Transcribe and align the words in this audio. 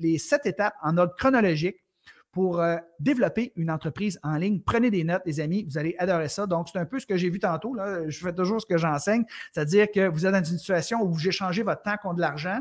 les 0.00 0.18
sept 0.18 0.46
étapes 0.46 0.74
en 0.82 0.96
ordre 0.96 1.14
chronologique 1.16 1.76
pour 2.32 2.60
euh, 2.60 2.76
développer 3.00 3.52
une 3.56 3.70
entreprise 3.70 4.18
en 4.22 4.36
ligne. 4.36 4.60
Prenez 4.60 4.90
des 4.90 5.04
notes, 5.04 5.22
les 5.26 5.40
amis, 5.40 5.64
vous 5.68 5.78
allez 5.78 5.96
adorer 5.98 6.28
ça. 6.28 6.46
Donc, 6.46 6.68
c'est 6.72 6.78
un 6.78 6.84
peu 6.84 7.00
ce 7.00 7.06
que 7.06 7.16
j'ai 7.16 7.28
vu 7.28 7.40
tantôt. 7.40 7.76
Je 8.06 8.18
fais 8.18 8.32
toujours 8.32 8.60
ce 8.60 8.66
que 8.66 8.78
j'enseigne, 8.78 9.24
c'est-à-dire 9.52 9.88
que 9.92 10.08
vous 10.08 10.26
êtes 10.26 10.32
dans 10.32 10.38
une 10.38 10.58
situation 10.58 11.02
où 11.02 11.12
vous 11.12 11.28
échangez 11.28 11.62
votre 11.62 11.82
temps 11.82 11.96
contre 12.02 12.16
de 12.16 12.20
l'argent. 12.20 12.60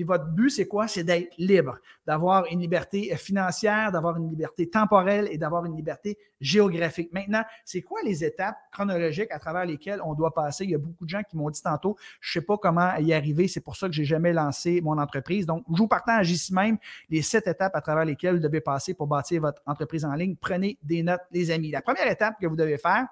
Puis 0.00 0.06
votre 0.06 0.28
but, 0.28 0.48
c'est 0.48 0.66
quoi? 0.66 0.88
C'est 0.88 1.04
d'être 1.04 1.30
libre, 1.36 1.76
d'avoir 2.06 2.46
une 2.50 2.58
liberté 2.58 3.14
financière, 3.16 3.92
d'avoir 3.92 4.16
une 4.16 4.30
liberté 4.30 4.66
temporelle 4.66 5.28
et 5.30 5.36
d'avoir 5.36 5.66
une 5.66 5.76
liberté 5.76 6.16
géographique. 6.40 7.12
Maintenant, 7.12 7.42
c'est 7.66 7.82
quoi 7.82 8.00
les 8.02 8.24
étapes 8.24 8.56
chronologiques 8.72 9.30
à 9.30 9.38
travers 9.38 9.66
lesquelles 9.66 10.00
on 10.02 10.14
doit 10.14 10.32
passer? 10.32 10.64
Il 10.64 10.70
y 10.70 10.74
a 10.74 10.78
beaucoup 10.78 11.04
de 11.04 11.10
gens 11.10 11.20
qui 11.22 11.36
m'ont 11.36 11.50
dit 11.50 11.60
tantôt, 11.60 11.98
je 12.18 12.30
ne 12.30 12.40
sais 12.40 12.46
pas 12.46 12.56
comment 12.56 12.96
y 12.96 13.12
arriver, 13.12 13.46
c'est 13.46 13.60
pour 13.60 13.76
ça 13.76 13.88
que 13.88 13.92
je 13.92 14.00
n'ai 14.00 14.06
jamais 14.06 14.32
lancé 14.32 14.80
mon 14.80 14.96
entreprise. 14.96 15.44
Donc, 15.44 15.66
je 15.70 15.76
vous 15.76 15.86
partage 15.86 16.30
ici 16.30 16.54
même 16.54 16.78
les 17.10 17.20
sept 17.20 17.46
étapes 17.46 17.76
à 17.76 17.82
travers 17.82 18.06
lesquelles 18.06 18.36
vous 18.36 18.42
devez 18.42 18.62
passer 18.62 18.94
pour 18.94 19.06
bâtir 19.06 19.42
votre 19.42 19.60
entreprise 19.66 20.06
en 20.06 20.14
ligne. 20.14 20.34
Prenez 20.40 20.78
des 20.82 21.02
notes, 21.02 21.20
les 21.30 21.50
amis. 21.50 21.70
La 21.72 21.82
première 21.82 22.10
étape 22.10 22.36
que 22.40 22.46
vous 22.46 22.56
devez 22.56 22.78
faire, 22.78 23.06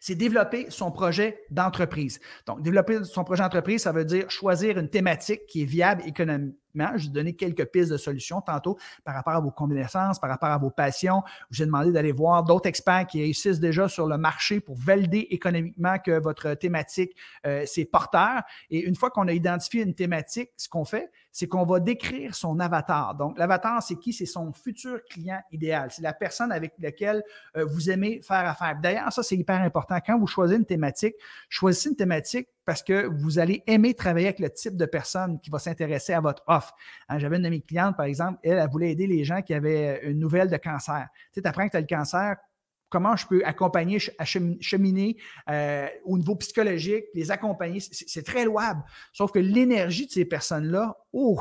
c'est 0.00 0.14
développer 0.14 0.66
son 0.70 0.90
projet 0.90 1.44
d'entreprise. 1.50 2.20
Donc, 2.46 2.62
développer 2.62 3.04
son 3.04 3.24
projet 3.24 3.42
d'entreprise, 3.42 3.82
ça 3.82 3.92
veut 3.92 4.04
dire 4.04 4.30
choisir 4.30 4.78
une 4.78 4.88
thématique 4.88 5.46
qui 5.46 5.62
est 5.62 5.66
viable 5.66 6.02
économiquement. 6.06 6.54
Je 6.74 7.06
vous 7.06 7.12
donner 7.12 7.34
quelques 7.34 7.66
pistes 7.66 7.90
de 7.90 7.96
solutions 7.96 8.40
tantôt 8.40 8.78
par 9.04 9.14
rapport 9.14 9.34
à 9.34 9.40
vos 9.40 9.50
connaissances, 9.50 10.18
par 10.18 10.30
rapport 10.30 10.50
à 10.50 10.58
vos 10.58 10.70
passions. 10.70 11.22
Je 11.50 11.58
vous 11.58 11.62
ai 11.62 11.66
demandé 11.66 11.92
d'aller 11.92 12.12
voir 12.12 12.44
d'autres 12.44 12.68
experts 12.68 13.06
qui 13.06 13.20
réussissent 13.20 13.60
déjà 13.60 13.88
sur 13.88 14.06
le 14.06 14.18
marché 14.18 14.60
pour 14.60 14.76
valider 14.76 15.26
économiquement 15.30 15.98
que 15.98 16.18
votre 16.20 16.54
thématique, 16.54 17.16
euh, 17.46 17.64
c'est 17.66 17.84
porteur. 17.84 18.42
Et 18.70 18.80
une 18.80 18.94
fois 18.94 19.10
qu'on 19.10 19.28
a 19.28 19.32
identifié 19.32 19.82
une 19.82 19.94
thématique, 19.94 20.50
ce 20.56 20.68
qu'on 20.68 20.84
fait, 20.84 21.10
c'est 21.32 21.46
qu'on 21.46 21.64
va 21.64 21.78
décrire 21.80 22.34
son 22.34 22.58
avatar. 22.58 23.14
Donc, 23.14 23.38
l'avatar, 23.38 23.82
c'est 23.82 23.96
qui? 23.96 24.12
C'est 24.12 24.26
son 24.26 24.52
futur 24.52 25.00
client 25.08 25.40
idéal. 25.52 25.90
C'est 25.90 26.02
la 26.02 26.12
personne 26.12 26.50
avec 26.50 26.72
laquelle 26.78 27.22
euh, 27.56 27.64
vous 27.64 27.90
aimez 27.90 28.20
faire 28.22 28.46
affaire. 28.46 28.76
D'ailleurs, 28.82 29.12
ça, 29.12 29.22
c'est 29.22 29.36
hyper 29.36 29.60
important. 29.60 29.98
Quand 30.04 30.18
vous 30.18 30.26
choisissez 30.26 30.58
une 30.58 30.66
thématique, 30.66 31.14
choisissez 31.48 31.90
une 31.90 31.96
thématique 31.96 32.48
parce 32.68 32.82
que 32.82 33.06
vous 33.06 33.38
allez 33.38 33.62
aimer 33.66 33.94
travailler 33.94 34.26
avec 34.26 34.40
le 34.40 34.50
type 34.50 34.76
de 34.76 34.84
personne 34.84 35.40
qui 35.40 35.48
va 35.48 35.58
s'intéresser 35.58 36.12
à 36.12 36.20
votre 36.20 36.42
offre. 36.48 36.74
Hein, 37.08 37.18
j'avais 37.18 37.38
une 37.38 37.42
de 37.44 37.48
mes 37.48 37.62
clientes, 37.62 37.96
par 37.96 38.04
exemple, 38.04 38.40
elle, 38.42 38.58
elle 38.58 38.68
voulait 38.68 38.90
aider 38.90 39.06
les 39.06 39.24
gens 39.24 39.40
qui 39.40 39.54
avaient 39.54 40.02
une 40.02 40.18
nouvelle 40.18 40.50
de 40.50 40.56
cancer. 40.58 41.08
Tu 41.14 41.36
sais, 41.36 41.40
tu 41.40 41.48
apprends 41.48 41.64
que 41.64 41.70
tu 41.70 41.76
as 41.78 41.80
le 41.80 41.86
cancer, 41.86 42.36
comment 42.90 43.16
je 43.16 43.26
peux 43.26 43.42
accompagner, 43.46 43.98
cheminer 44.60 45.16
euh, 45.48 45.88
au 46.04 46.18
niveau 46.18 46.36
psychologique, 46.36 47.06
les 47.14 47.30
accompagner? 47.30 47.80
C'est 47.80 48.26
très 48.26 48.44
louable. 48.44 48.84
Sauf 49.14 49.32
que 49.32 49.38
l'énergie 49.38 50.04
de 50.04 50.12
ces 50.12 50.26
personnes-là, 50.26 50.94
oh, 51.14 51.40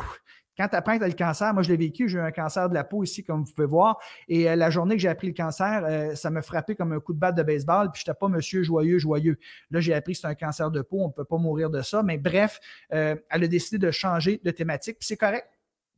quand 0.57 0.67
tu 0.67 0.75
apprends 0.75 0.97
que 0.97 1.03
as 1.03 1.07
le 1.07 1.13
cancer, 1.13 1.53
moi 1.53 1.63
je 1.63 1.69
l'ai 1.69 1.77
vécu, 1.77 2.09
j'ai 2.09 2.17
eu 2.17 2.21
un 2.21 2.31
cancer 2.31 2.69
de 2.69 2.73
la 2.73 2.83
peau 2.83 3.03
ici, 3.03 3.23
comme 3.23 3.43
vous 3.43 3.53
pouvez 3.53 3.67
voir. 3.67 3.99
Et 4.27 4.49
euh, 4.49 4.55
la 4.55 4.69
journée 4.69 4.95
que 4.95 5.01
j'ai 5.01 5.09
appris 5.09 5.27
le 5.27 5.33
cancer, 5.33 5.83
euh, 5.85 6.15
ça 6.15 6.29
me 6.29 6.41
frappait 6.41 6.75
comme 6.75 6.93
un 6.93 6.99
coup 6.99 7.13
de 7.13 7.19
batte 7.19 7.35
de 7.35 7.43
baseball, 7.43 7.91
puis 7.91 8.01
je 8.03 8.09
n'étais 8.09 8.17
pas 8.17 8.27
monsieur 8.27 8.63
joyeux, 8.63 8.99
joyeux. 8.99 9.37
Là, 9.71 9.79
j'ai 9.79 9.93
appris 9.93 10.13
que 10.13 10.19
c'est 10.19 10.27
un 10.27 10.35
cancer 10.35 10.71
de 10.71 10.81
peau, 10.81 10.99
on 11.01 11.07
ne 11.07 11.13
peut 11.13 11.25
pas 11.25 11.37
mourir 11.37 11.69
de 11.69 11.81
ça. 11.81 12.03
Mais 12.03 12.17
bref, 12.17 12.59
elle 12.89 13.19
a 13.29 13.47
décidé 13.47 13.77
de 13.77 13.91
changer 13.91 14.41
de 14.43 14.51
thématique, 14.51 14.97
puis 14.99 15.07
c'est 15.07 15.17
correct 15.17 15.47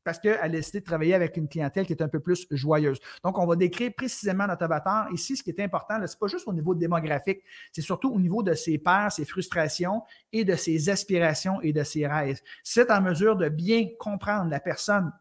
parce 0.03 0.19
qu'elle 0.19 0.39
a 0.41 0.49
décidé 0.49 0.79
de 0.79 0.85
travailler 0.85 1.13
avec 1.13 1.37
une 1.37 1.47
clientèle 1.47 1.85
qui 1.85 1.93
est 1.93 2.01
un 2.01 2.07
peu 2.07 2.19
plus 2.19 2.47
joyeuse. 2.51 2.99
Donc, 3.23 3.37
on 3.37 3.45
va 3.45 3.55
décrire 3.55 3.91
précisément 3.95 4.47
notre 4.47 4.63
avatar. 4.63 5.11
Ici, 5.11 5.37
ce 5.37 5.43
qui 5.43 5.49
est 5.49 5.59
important, 5.59 5.95
ce 5.95 6.01
n'est 6.01 6.19
pas 6.19 6.27
juste 6.27 6.47
au 6.47 6.53
niveau 6.53 6.75
démographique, 6.75 7.41
c'est 7.71 7.81
surtout 7.81 8.11
au 8.11 8.19
niveau 8.19 8.43
de 8.43 8.53
ses 8.53 8.77
peurs, 8.77 9.11
ses 9.11 9.25
frustrations 9.25 10.03
et 10.31 10.43
de 10.43 10.55
ses 10.55 10.89
aspirations 10.89 11.61
et 11.61 11.73
de 11.73 11.83
ses 11.83 12.07
rêves. 12.07 12.39
C'est 12.63 12.91
en 12.91 13.01
mesure 13.01 13.35
de 13.35 13.49
bien 13.49 13.87
comprendre 13.99 14.49
la 14.49 14.59
personne 14.59 15.11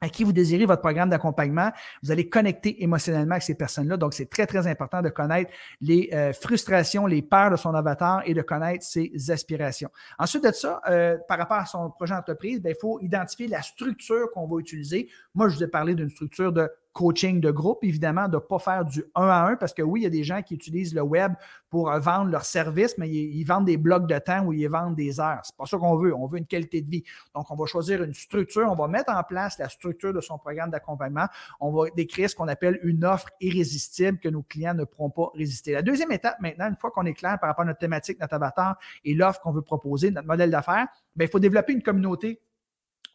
à 0.00 0.08
qui 0.08 0.24
vous 0.24 0.32
désirez 0.32 0.66
votre 0.66 0.82
programme 0.82 1.10
d'accompagnement, 1.10 1.70
vous 2.02 2.10
allez 2.10 2.28
connecter 2.28 2.82
émotionnellement 2.82 3.32
avec 3.32 3.42
ces 3.42 3.54
personnes-là. 3.54 3.96
Donc, 3.96 4.14
c'est 4.14 4.30
très, 4.30 4.46
très 4.46 4.66
important 4.66 5.02
de 5.02 5.08
connaître 5.08 5.50
les 5.80 6.10
euh, 6.12 6.32
frustrations, 6.32 7.06
les 7.06 7.22
peurs 7.22 7.50
de 7.50 7.56
son 7.56 7.74
avatar 7.74 8.22
et 8.24 8.34
de 8.34 8.42
connaître 8.42 8.84
ses 8.84 9.12
aspirations. 9.30 9.90
Ensuite 10.18 10.44
de 10.44 10.52
ça, 10.52 10.80
euh, 10.88 11.16
par 11.28 11.38
rapport 11.38 11.58
à 11.58 11.66
son 11.66 11.90
projet 11.90 12.14
d'entreprise, 12.14 12.60
ben, 12.60 12.74
il 12.76 12.80
faut 12.80 13.00
identifier 13.00 13.48
la 13.48 13.62
structure 13.62 14.30
qu'on 14.32 14.46
va 14.46 14.60
utiliser. 14.60 15.08
Moi, 15.34 15.48
je 15.48 15.56
vous 15.56 15.64
ai 15.64 15.68
parlé 15.68 15.94
d'une 15.94 16.10
structure 16.10 16.52
de 16.52 16.70
coaching 16.98 17.40
de 17.40 17.52
groupe, 17.52 17.84
évidemment, 17.84 18.26
de 18.26 18.34
ne 18.34 18.40
pas 18.40 18.58
faire 18.58 18.84
du 18.84 19.04
un 19.14 19.28
à 19.28 19.46
un, 19.46 19.54
parce 19.54 19.72
que 19.72 19.82
oui, 19.82 20.00
il 20.00 20.02
y 20.02 20.06
a 20.06 20.10
des 20.10 20.24
gens 20.24 20.42
qui 20.42 20.54
utilisent 20.54 20.96
le 20.96 21.02
web 21.02 21.32
pour 21.70 21.92
euh, 21.92 22.00
vendre 22.00 22.28
leurs 22.28 22.44
services, 22.44 22.98
mais 22.98 23.08
ils, 23.08 23.44
vendent 23.44 23.66
des 23.66 23.76
blocs 23.76 24.08
de 24.08 24.18
temps 24.18 24.44
ou 24.44 24.52
ils 24.52 24.66
vendent 24.66 24.96
des 24.96 25.20
heures. 25.20 25.38
Ce 25.44 25.52
n'est 25.52 25.56
pas 25.56 25.66
ça 25.66 25.78
qu'on 25.78 25.96
veut. 25.96 26.12
On 26.12 26.26
veut 26.26 26.38
une 26.38 26.46
qualité 26.46 26.82
de 26.82 26.90
vie. 26.90 27.04
Donc, 27.36 27.52
on 27.52 27.54
va 27.54 27.66
choisir 27.66 28.02
une 28.02 28.14
structure, 28.14 28.66
on 28.68 28.74
va 28.74 28.88
mettre 28.88 29.12
en 29.12 29.22
place 29.22 29.58
la 29.60 29.68
structure 29.68 30.12
de 30.12 30.20
son 30.20 30.38
programme 30.38 30.70
d'accompagnement. 30.70 31.26
On 31.60 31.70
va 31.70 31.88
décrire 31.90 32.28
ce 32.28 32.34
qu'on 32.34 32.48
appelle 32.48 32.80
une 32.82 33.04
offre 33.04 33.28
irrésistible 33.40 34.18
que 34.18 34.28
nos 34.28 34.42
clients 34.42 34.74
ne 34.74 34.82
pourront 34.82 35.10
pas 35.10 35.30
résister. 35.36 35.74
La 35.74 35.82
deuxième 35.82 36.10
étape, 36.10 36.40
maintenant, 36.40 36.68
une 36.68 36.76
fois 36.76 36.90
qu'on 36.90 37.06
est 37.06 37.14
clair 37.14 37.38
par 37.38 37.48
rapport 37.50 37.62
à 37.62 37.66
notre 37.66 37.78
thématique, 37.78 38.18
notre 38.18 38.34
avatar 38.34 38.76
et 39.04 39.14
l'offre 39.14 39.40
qu'on 39.40 39.52
veut 39.52 39.62
proposer, 39.62 40.10
notre 40.10 40.26
modèle 40.26 40.50
d'affaires, 40.50 40.88
ben, 41.14 41.26
il 41.26 41.30
faut 41.30 41.38
développer 41.38 41.74
une 41.74 41.82
communauté 41.82 42.40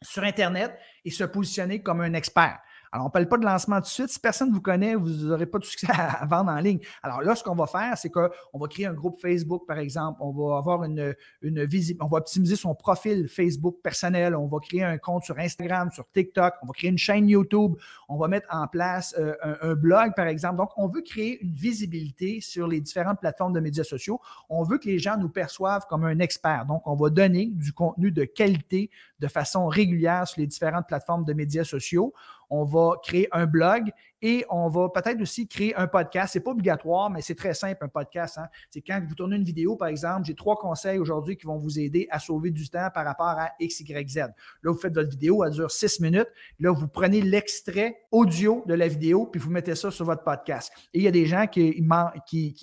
sur 0.01 0.23
Internet 0.23 0.73
et 1.03 1.11
se 1.11 1.25
positionner 1.25 1.81
comme 1.81 1.99
un 1.99 2.13
expert. 2.13 2.61
Alors, 2.93 3.07
on 3.07 3.09
ne 3.09 3.11
parle 3.11 3.27
pas 3.27 3.39
de 3.39 3.45
lancement 3.45 3.77
tout 3.77 3.85
de 3.85 3.87
suite. 3.87 4.09
Si 4.09 4.19
personne 4.19 4.49
ne 4.49 4.53
vous 4.53 4.61
connaît, 4.61 4.93
vous 4.93 5.09
n'aurez 5.09 5.47
pas 5.47 5.57
de 5.57 5.63
succès 5.63 5.87
à, 5.89 6.23
vendre 6.27 6.51
en 6.51 6.59
ligne. 6.59 6.77
Alors 7.01 7.23
là, 7.23 7.33
ce 7.33 7.43
qu'on 7.43 7.55
va 7.55 7.65
faire, 7.65 7.97
c'est 7.97 8.11
qu'on 8.11 8.29
va 8.53 8.67
créer 8.67 8.85
un 8.85 8.93
groupe 8.93 9.19
Facebook, 9.19 9.65
par 9.65 9.79
exemple. 9.79 10.19
On 10.21 10.31
va 10.31 10.57
avoir 10.59 10.83
une, 10.83 11.15
une 11.41 11.65
visite, 11.65 11.97
on 12.01 12.07
va 12.07 12.19
optimiser 12.19 12.55
son 12.55 12.75
profil 12.75 13.27
Facebook 13.27 13.77
personnel. 13.81 14.35
On 14.35 14.45
va 14.45 14.59
créer 14.59 14.83
un 14.83 14.99
compte 14.99 15.23
sur 15.23 15.39
Instagram, 15.39 15.89
sur 15.91 16.07
TikTok. 16.11 16.53
On 16.61 16.67
va 16.67 16.73
créer 16.73 16.91
une 16.91 16.99
chaîne 16.99 17.27
YouTube. 17.27 17.73
On 18.09 18.17
va 18.17 18.27
mettre 18.27 18.47
en 18.51 18.67
place 18.67 19.15
euh, 19.17 19.33
un, 19.63 19.73
blog, 19.73 20.13
par 20.15 20.27
exemple. 20.27 20.57
Donc, 20.57 20.69
on 20.77 20.87
veut 20.87 21.01
créer 21.01 21.43
une 21.43 21.55
visibilité 21.55 22.41
sur 22.41 22.67
les 22.67 22.79
différentes 22.79 23.19
plateformes 23.19 23.53
de 23.53 23.59
médias 23.59 23.83
sociaux. 23.83 24.21
On 24.49 24.61
veut 24.61 24.77
que 24.77 24.85
les 24.85 24.99
gens 24.99 25.17
nous 25.17 25.29
perçoivent 25.29 25.87
comme 25.89 26.05
un 26.05 26.19
expert. 26.19 26.67
Donc, 26.67 26.83
on 26.85 26.93
va 26.93 27.09
donner 27.09 27.47
du 27.47 27.73
contenu 27.73 28.11
de 28.11 28.23
qualité 28.23 28.91
de 29.19 29.27
façon 29.27 29.65
régulière 29.65 30.27
sur 30.27 30.41
les 30.41 30.47
différentes 30.47 30.85
plateformes 30.87 31.25
de 31.25 31.33
médias 31.33 31.63
sociaux 31.63 32.13
on 32.55 32.65
va 32.65 32.97
créer 33.01 33.27
un 33.31 33.47
blog 33.47 33.89
et 34.21 34.45
on 34.47 34.69
va 34.69 34.87
peut-être 34.89 35.19
aussi 35.19 35.47
créer 35.47 35.75
un 35.75 35.87
podcast. 35.87 36.33
Ce 36.33 36.37
n'est 36.37 36.43
pas 36.43 36.51
obligatoire, 36.51 37.09
mais 37.09 37.21
c'est 37.21 37.33
très 37.33 37.55
simple, 37.55 37.83
un 37.83 37.87
podcast. 37.87 38.37
Hein. 38.37 38.47
C'est 38.69 38.81
quand 38.81 39.01
vous 39.05 39.15
tournez 39.15 39.37
une 39.37 39.43
vidéo, 39.43 39.75
par 39.75 39.87
exemple, 39.87 40.25
j'ai 40.25 40.35
trois 40.35 40.55
conseils 40.55 40.99
aujourd'hui 40.99 41.35
qui 41.35 41.47
vont 41.47 41.57
vous 41.57 41.79
aider 41.79 42.07
à 42.11 42.19
sauver 42.19 42.51
du 42.51 42.69
temps 42.69 42.89
par 42.93 43.05
rapport 43.05 43.25
à 43.25 43.49
X, 43.59 43.79
Y, 43.79 44.07
Z. 44.07 44.17
Là, 44.17 44.33
vous 44.71 44.77
faites 44.77 44.93
votre 44.93 45.09
vidéo, 45.09 45.43
elle 45.43 45.51
dure 45.51 45.71
six 45.71 45.99
minutes. 45.99 46.27
Là, 46.59 46.71
vous 46.71 46.87
prenez 46.87 47.21
l'extrait 47.21 47.97
audio 48.11 48.63
de 48.67 48.75
la 48.75 48.87
vidéo, 48.87 49.25
puis 49.25 49.41
vous 49.41 49.49
mettez 49.49 49.73
ça 49.73 49.89
sur 49.89 50.05
votre 50.05 50.23
podcast. 50.23 50.71
Et 50.93 50.99
il 50.99 51.03
y 51.03 51.07
a 51.07 51.11
des 51.11 51.25
gens 51.25 51.47
qui, 51.47 51.81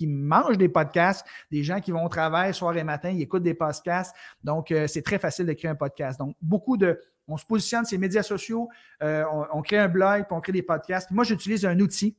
mangent 0.07 0.57
des 0.57 0.69
podcasts, 0.69 1.27
des 1.51 1.63
gens 1.63 1.81
qui 1.81 1.91
vont 1.91 2.05
au 2.05 2.09
travail 2.09 2.53
soir 2.53 2.77
et 2.77 2.85
matin, 2.85 3.09
ils 3.09 3.21
écoutent 3.21 3.43
des 3.43 3.55
podcasts. 3.55 4.15
Donc, 4.41 4.71
euh, 4.71 4.87
c'est 4.87 5.01
très 5.01 5.19
facile 5.19 5.47
d'écrire 5.47 5.71
un 5.71 5.75
podcast. 5.75 6.17
Donc, 6.17 6.37
beaucoup 6.41 6.77
de, 6.77 6.97
on 7.31 7.37
se 7.37 7.45
positionne 7.45 7.85
sur 7.85 7.95
les 7.95 7.99
médias 7.99 8.23
sociaux, 8.23 8.69
euh, 9.01 9.23
on, 9.53 9.61
crée 9.61 9.77
un 9.77 9.87
blog, 9.87 10.25
on 10.31 10.41
crée 10.41 10.51
des 10.51 10.63
podcasts. 10.63 11.11
moi, 11.11 11.23
j'utilise 11.23 11.65
un 11.65 11.79
outil 11.79 12.15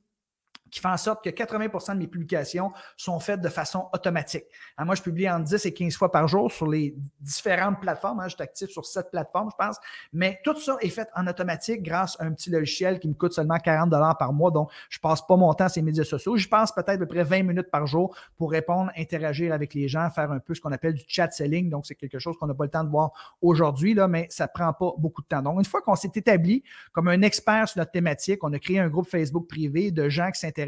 qui 0.72 0.80
fait 0.80 0.88
en 0.88 0.96
sorte 0.96 1.22
que 1.22 1.28
80% 1.28 1.92
de 1.92 1.98
mes 1.98 2.06
publications 2.06 2.72
sont 2.96 3.20
faites 3.20 3.42
de 3.42 3.48
façon 3.50 3.88
automatique. 3.92 4.44
Hein, 4.78 4.86
moi, 4.86 4.94
je 4.94 5.02
publie 5.02 5.28
en 5.28 5.38
10 5.38 5.66
et 5.66 5.74
15 5.74 5.94
fois 5.94 6.10
par 6.10 6.26
jour 6.26 6.50
sur 6.50 6.66
les 6.66 6.96
différentes 7.20 7.78
plateformes. 7.78 8.20
Hein, 8.20 8.28
je 8.28 8.34
suis 8.34 8.42
actif 8.42 8.70
sur 8.70 8.86
cette 8.86 9.10
plateforme, 9.10 9.50
je 9.52 9.56
pense. 9.64 9.76
Mais 10.14 10.40
tout 10.42 10.58
ça 10.58 10.76
est 10.80 10.88
fait 10.88 11.08
en 11.14 11.26
automatique 11.26 11.82
grâce 11.82 12.18
à 12.18 12.24
un 12.24 12.32
petit 12.32 12.48
logiciel 12.48 12.98
qui 12.98 13.06
me 13.06 13.12
coûte 13.12 13.34
seulement 13.34 13.58
40 13.58 13.90
par 14.18 14.32
mois. 14.32 14.50
Donc, 14.50 14.70
je 14.88 14.98
ne 14.98 15.02
passe 15.02 15.20
pas 15.20 15.36
mon 15.36 15.52
temps 15.52 15.68
sur 15.68 15.80
les 15.80 15.84
médias 15.84 16.04
sociaux. 16.04 16.38
Je 16.38 16.48
passe 16.48 16.72
peut-être 16.72 16.88
à 16.88 16.98
peu 16.98 17.06
près 17.06 17.22
20 17.22 17.42
minutes 17.42 17.70
par 17.70 17.86
jour 17.86 18.16
pour 18.38 18.50
répondre, 18.50 18.90
interagir 18.96 19.52
avec 19.52 19.74
les 19.74 19.88
gens, 19.88 20.08
faire 20.08 20.32
un 20.32 20.38
peu 20.38 20.54
ce 20.54 20.60
qu'on 20.62 20.72
appelle 20.72 20.94
du 20.94 21.04
chat 21.06 21.30
selling. 21.30 21.68
Donc, 21.68 21.84
c'est 21.84 21.96
quelque 21.96 22.18
chose 22.18 22.38
qu'on 22.38 22.46
n'a 22.46 22.54
pas 22.54 22.64
le 22.64 22.70
temps 22.70 22.84
de 22.84 22.90
voir 22.90 23.10
aujourd'hui, 23.42 23.94
mais 24.08 24.26
ça 24.30 24.44
ne 24.44 24.50
prend 24.54 24.72
pas 24.72 24.94
beaucoup 24.96 25.20
de 25.20 25.26
temps. 25.26 25.42
Donc, 25.42 25.58
une 25.58 25.66
fois 25.66 25.82
qu'on 25.82 25.96
s'est 25.96 26.12
établi 26.14 26.62
comme 26.92 27.08
un 27.08 27.20
expert 27.20 27.68
sur 27.68 27.78
notre 27.78 27.90
thématique, 27.90 28.42
on 28.42 28.52
a 28.54 28.58
créé 28.58 28.78
un 28.78 28.88
groupe 28.88 29.06
Facebook 29.06 29.46
privé 29.46 29.90
de 29.90 30.08
gens 30.08 30.30
qui 30.30 30.40
s'intéressent 30.40 30.61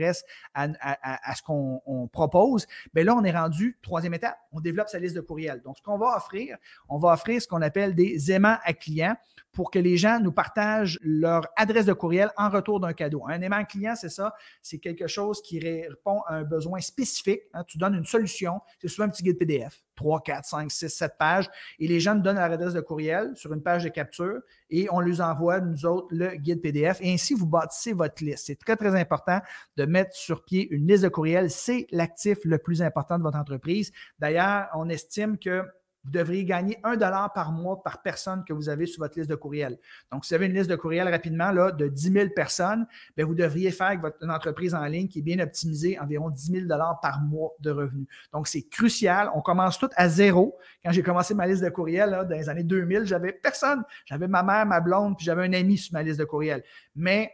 à, 0.54 1.34
ce 1.34 1.42
qu'on 1.42 2.08
propose, 2.12 2.66
bien 2.92 3.04
là, 3.04 3.14
on 3.16 3.24
est 3.24 3.32
rendu, 3.32 3.78
troisième 3.82 4.14
étape, 4.14 4.38
on 4.52 4.60
développe 4.60 4.88
sa 4.88 4.98
liste 4.98 5.16
de 5.16 5.20
courriels. 5.20 5.62
Donc, 5.62 5.78
ce 5.78 5.82
qu'on 5.82 5.98
va 5.98 6.16
offrir, 6.16 6.56
on 6.88 6.98
va 6.98 7.12
offrir 7.12 7.40
ce 7.40 7.48
qu'on 7.48 7.62
appelle 7.62 7.94
des 7.94 8.32
aimants 8.32 8.58
à 8.64 8.72
clients 8.72 9.16
pour 9.54 9.70
que 9.70 9.78
les 9.78 9.96
gens 9.96 10.20
nous 10.20 10.32
partagent 10.32 10.98
leur 11.02 11.46
adresse 11.56 11.86
de 11.86 11.92
courriel 11.92 12.30
en 12.36 12.50
retour 12.50 12.80
d'un 12.80 12.92
cadeau. 12.92 13.24
Un 13.28 13.40
aimant 13.40 13.64
client, 13.64 13.94
c'est 13.96 14.10
ça, 14.10 14.34
c'est 14.60 14.78
quelque 14.78 15.06
chose 15.06 15.40
qui 15.40 15.58
répond 15.58 16.20
à 16.26 16.34
un 16.36 16.42
besoin 16.42 16.80
spécifique. 16.80 17.42
Hein. 17.54 17.64
tu 17.66 17.78
donnes 17.78 17.94
une 17.94 18.04
solution, 18.04 18.60
c'est 18.80 18.88
souvent 18.88 19.06
un 19.06 19.10
petit 19.10 19.22
guide 19.22 19.38
PDF, 19.38 19.82
3, 19.94 20.20
4, 20.22 20.44
5, 20.44 20.70
6, 20.70 20.88
7 20.88 21.12
pages, 21.18 21.50
et 21.78 21.86
les 21.86 22.00
gens 22.00 22.14
nous 22.14 22.22
donnent 22.22 22.36
leur 22.36 22.50
adresse 22.50 22.74
de 22.74 22.80
courriel 22.80 23.32
sur 23.34 23.52
une 23.52 23.62
page 23.62 23.84
de 23.84 23.88
capture 23.88 24.40
et 24.70 24.88
on 24.90 25.00
leur 25.00 25.20
envoie, 25.20 25.60
nous 25.60 25.86
autres, 25.86 26.08
le 26.10 26.34
guide 26.34 26.60
PDF. 26.60 26.98
Et 27.00 27.12
ainsi, 27.12 27.34
vous 27.34 27.46
bâtissez 27.46 27.92
votre 27.92 28.24
liste. 28.24 28.46
C'est 28.46 28.58
très, 28.58 28.76
très 28.76 28.98
important 28.98 29.40
de 29.76 29.84
mettre 29.84 30.16
sur 30.16 30.44
pied 30.44 30.68
une 30.70 30.86
liste 30.86 31.04
de 31.04 31.08
courriel. 31.08 31.50
C'est 31.50 31.86
l'actif 31.92 32.38
le 32.44 32.58
plus 32.58 32.82
important 32.82 33.18
de 33.18 33.22
votre 33.22 33.38
entreprise. 33.38 33.92
D'ailleurs, 34.18 34.68
on 34.74 34.88
estime 34.88 35.38
que 35.38 35.62
vous 36.04 36.10
devriez 36.10 36.44
gagner 36.44 36.78
un 36.84 36.96
dollar 36.96 37.32
par 37.32 37.52
mois 37.52 37.82
par 37.82 38.02
personne 38.02 38.44
que 38.44 38.52
vous 38.52 38.68
avez 38.68 38.86
sur 38.86 39.02
votre 39.02 39.18
liste 39.18 39.30
de 39.30 39.34
courriel. 39.34 39.78
Donc, 40.12 40.24
si 40.24 40.30
vous 40.30 40.36
avez 40.36 40.46
une 40.46 40.54
liste 40.54 40.70
de 40.70 40.76
courriel 40.76 41.08
rapidement 41.08 41.50
là, 41.50 41.72
de 41.72 41.88
10 41.88 42.12
000 42.12 42.28
personnes, 42.34 42.86
bien, 43.16 43.26
vous 43.26 43.34
devriez 43.34 43.70
faire 43.70 43.88
avec 43.88 44.00
votre 44.00 44.28
entreprise 44.28 44.74
en 44.74 44.84
ligne 44.84 45.08
qui 45.08 45.20
est 45.20 45.22
bien 45.22 45.38
optimisée 45.38 45.98
environ 45.98 46.30
10 46.30 46.52
000 46.52 46.66
dollars 46.66 47.00
par 47.00 47.20
mois 47.20 47.52
de 47.60 47.70
revenus. 47.70 48.06
Donc, 48.32 48.48
c'est 48.48 48.62
crucial. 48.62 49.30
On 49.34 49.40
commence 49.40 49.78
tout 49.78 49.90
à 49.96 50.08
zéro. 50.08 50.58
Quand 50.84 50.92
j'ai 50.92 51.02
commencé 51.02 51.34
ma 51.34 51.46
liste 51.46 51.62
de 51.62 51.70
courriel 51.70 52.10
là, 52.10 52.24
dans 52.24 52.36
les 52.36 52.48
années 52.48 52.64
2000, 52.64 53.04
j'avais 53.04 53.32
personne. 53.32 53.82
J'avais 54.04 54.28
ma 54.28 54.42
mère, 54.42 54.66
ma 54.66 54.80
blonde, 54.80 55.16
puis 55.16 55.24
j'avais 55.24 55.44
un 55.44 55.52
ami 55.52 55.78
sur 55.78 55.94
ma 55.94 56.02
liste 56.02 56.18
de 56.18 56.24
courriel. 56.24 56.62
Mais 56.94 57.32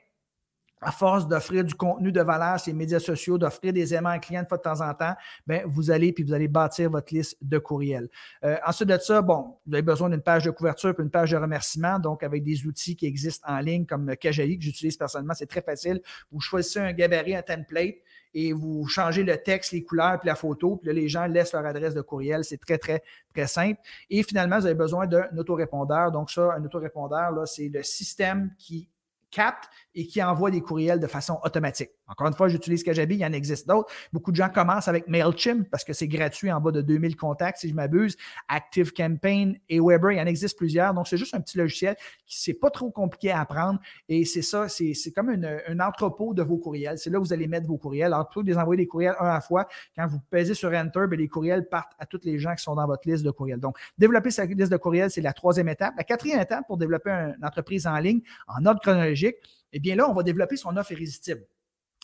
à 0.81 0.93
force 0.93 1.29
d'offrir 1.29 1.65
du 1.65 1.75
contenu 1.75 2.13
de 2.13 2.21
valeur 2.21 2.59
sur 2.59 2.73
les 2.73 2.79
médias 2.79 3.01
sociaux, 3.01 3.39
d'offrir 3.39 3.73
des 3.73 3.95
aimants 3.95 4.11
à 4.11 4.19
clients 4.19 4.43
de 4.43 4.49
fois 4.49 4.59
de 4.59 4.63
temps 4.63 4.81
en 4.81 4.95
temps, 4.95 5.15
bien, 5.47 5.63
vous 5.67 5.91
allez 5.91 6.13
puis 6.13 6.25
vous 6.25 6.33
allez 6.33 6.49
bâtir 6.49 6.91
votre 6.91 7.13
liste 7.13 7.37
de 7.43 7.59
courriels. 7.59 8.09
Euh, 8.45 8.57
ensuite 8.67 8.89
de 8.89 8.99
ça, 8.99 9.23
bon, 9.23 9.57
vous 9.67 9.75
avez 9.75 9.83
besoin 9.83 10.09
d'une 10.09 10.23
page 10.23 10.45
de 10.45 10.51
couverture 10.51 10.95
puis 10.95 11.05
une 11.05 11.11
page 11.11 11.31
de 11.31 11.37
remerciement, 11.37 11.99
donc 11.99 12.23
avec 12.23 12.43
des 12.43 12.67
outils 12.67 12.97
qui 12.97 13.07
existent 13.07 13.47
en 13.51 13.61
ligne 13.61 13.85
comme 13.87 14.17
Kajali 14.17 14.59
que 14.59 14.65
j'utilise 14.65 14.97
personnellement, 14.97 15.35
c'est 15.35 15.47
très 15.47 15.63
facile. 15.63 16.01
Vous 16.33 16.41
choisissez 16.41 16.81
un 16.81 16.93
gabarit, 16.93 17.37
un 17.37 17.43
template 17.43 17.97
et 18.33 18.53
vous 18.53 18.87
changez 18.87 19.25
le 19.25 19.37
texte, 19.37 19.73
les 19.73 19.83
couleurs 19.83 20.19
puis 20.21 20.29
la 20.29 20.35
photo, 20.35 20.77
puis 20.77 20.87
là, 20.87 20.93
les 20.93 21.09
gens 21.09 21.27
laissent 21.27 21.53
leur 21.53 21.67
adresse 21.67 21.95
de 21.95 22.01
courriel. 22.01 22.45
C'est 22.45 22.59
très, 22.59 22.79
très, 22.79 23.03
très 23.35 23.47
simple. 23.47 23.81
Et 24.09 24.23
finalement, 24.23 24.59
vous 24.59 24.67
avez 24.67 24.75
besoin 24.75 25.07
d'un 25.07 25.37
autorépondeur. 25.37 26.13
Donc 26.13 26.31
ça, 26.31 26.53
un 26.53 26.65
autorépondeur, 26.65 27.33
là, 27.33 27.47
c'est 27.47 27.69
le 27.69 27.83
système 27.83 28.53
qui 28.59 28.89
capte 29.31 29.71
et 29.95 30.07
qui 30.07 30.23
envoie 30.23 30.51
des 30.51 30.61
courriels 30.61 31.01
de 31.01 31.07
façon 31.07 31.39
automatique. 31.43 31.91
Encore 32.11 32.27
une 32.27 32.35
fois, 32.35 32.49
j'utilise 32.49 32.83
Kajabi, 32.83 33.15
il 33.15 33.21
y 33.21 33.25
en 33.25 33.33
existe 33.33 33.69
d'autres. 33.69 33.91
Beaucoup 34.13 34.33
de 34.33 34.37
gens 34.37 34.49
commencent 34.49 34.89
avec 34.89 35.07
MailChimp 35.07 35.71
parce 35.71 35.85
que 35.85 35.93
c'est 35.93 36.09
gratuit 36.09 36.51
en 36.51 36.61
bas 36.61 36.73
de 36.73 36.83
2000 36.83 37.17
contacts, 37.17 37.59
si 37.59 37.69
je 37.69 37.75
m'abuse. 37.75 38.17
Active 38.49 38.93
Campaign 38.93 39.59
et 39.69 39.79
Weber, 39.81 40.11
il 40.13 40.19
y 40.19 40.21
en 40.21 40.27
existe 40.27 40.59
plusieurs. 40.59 40.93
Donc, 40.93 41.07
c'est 41.07 41.17
juste 41.17 41.35
un 41.35 41.41
petit 41.41 41.57
logiciel 41.57 41.97
qui 42.27 42.51
n'est 42.51 42.55
pas 42.55 42.71
trop 42.71 42.91
compliqué 42.91 43.31
à 43.31 43.41
apprendre. 43.41 43.79
Et 44.09 44.25
c'est 44.25 44.43
ça, 44.43 44.69
c'est 44.69 44.95
comme 45.15 45.31
un 45.31 45.81
entrepôt 45.81 46.35
de 46.35 46.43
vos 46.43 46.59
courriels. 46.59 46.99
C'est 46.99 47.11
là 47.11 47.21
où 47.21 47.23
vous 47.23 47.33
allez 47.33 47.47
mettre 47.47 47.69
vos 47.69 47.79
courriels. 47.79 48.13
Alors, 48.13 48.29
plutôt 48.29 48.43
que 48.43 48.47
les 48.47 48.59
envoyer 48.59 48.83
des 48.83 48.89
courriels 48.89 49.15
un 49.21 49.27
à 49.27 49.35
la 49.35 49.41
fois, 49.41 49.69
quand 49.95 50.07
vous 50.09 50.19
pesez 50.31 50.55
sur 50.55 50.73
Enter, 50.73 51.07
bien, 51.09 51.19
les 51.19 51.29
courriels 51.29 51.69
partent 51.69 51.93
à 51.99 52.07
tous 52.07 52.21
les 52.25 52.39
gens 52.39 52.55
qui 52.57 52.63
sont 52.65 52.75
dans 52.75 52.87
votre 52.87 53.09
liste 53.09 53.25
de 53.25 53.31
courriels. 53.31 53.61
Donc, 53.61 53.77
développer 53.97 54.31
sa 54.31 54.47
liste 54.47 54.73
de 54.73 54.77
courriels, 54.77 55.11
c'est 55.11 55.21
la 55.21 55.33
troisième 55.33 55.69
étape. 55.69 55.95
La 55.97 56.05
quatrième 56.05 56.41
étape 56.41 56.67
pour 56.67 56.77
développer 56.77 57.11
une 57.11 57.45
entreprise 57.45 57.87
en 57.87 57.97
ligne 57.99 58.21
en 58.49 58.67
ordre 58.67 58.81
chronologique, 58.81 59.37
eh 59.73 59.79
bien 59.79 59.95
là, 59.95 60.11
on 60.11 60.13
va 60.13 60.25
développer 60.25 60.57
son 60.57 60.77
offre 60.77 60.91
irrésistible. 60.93 61.47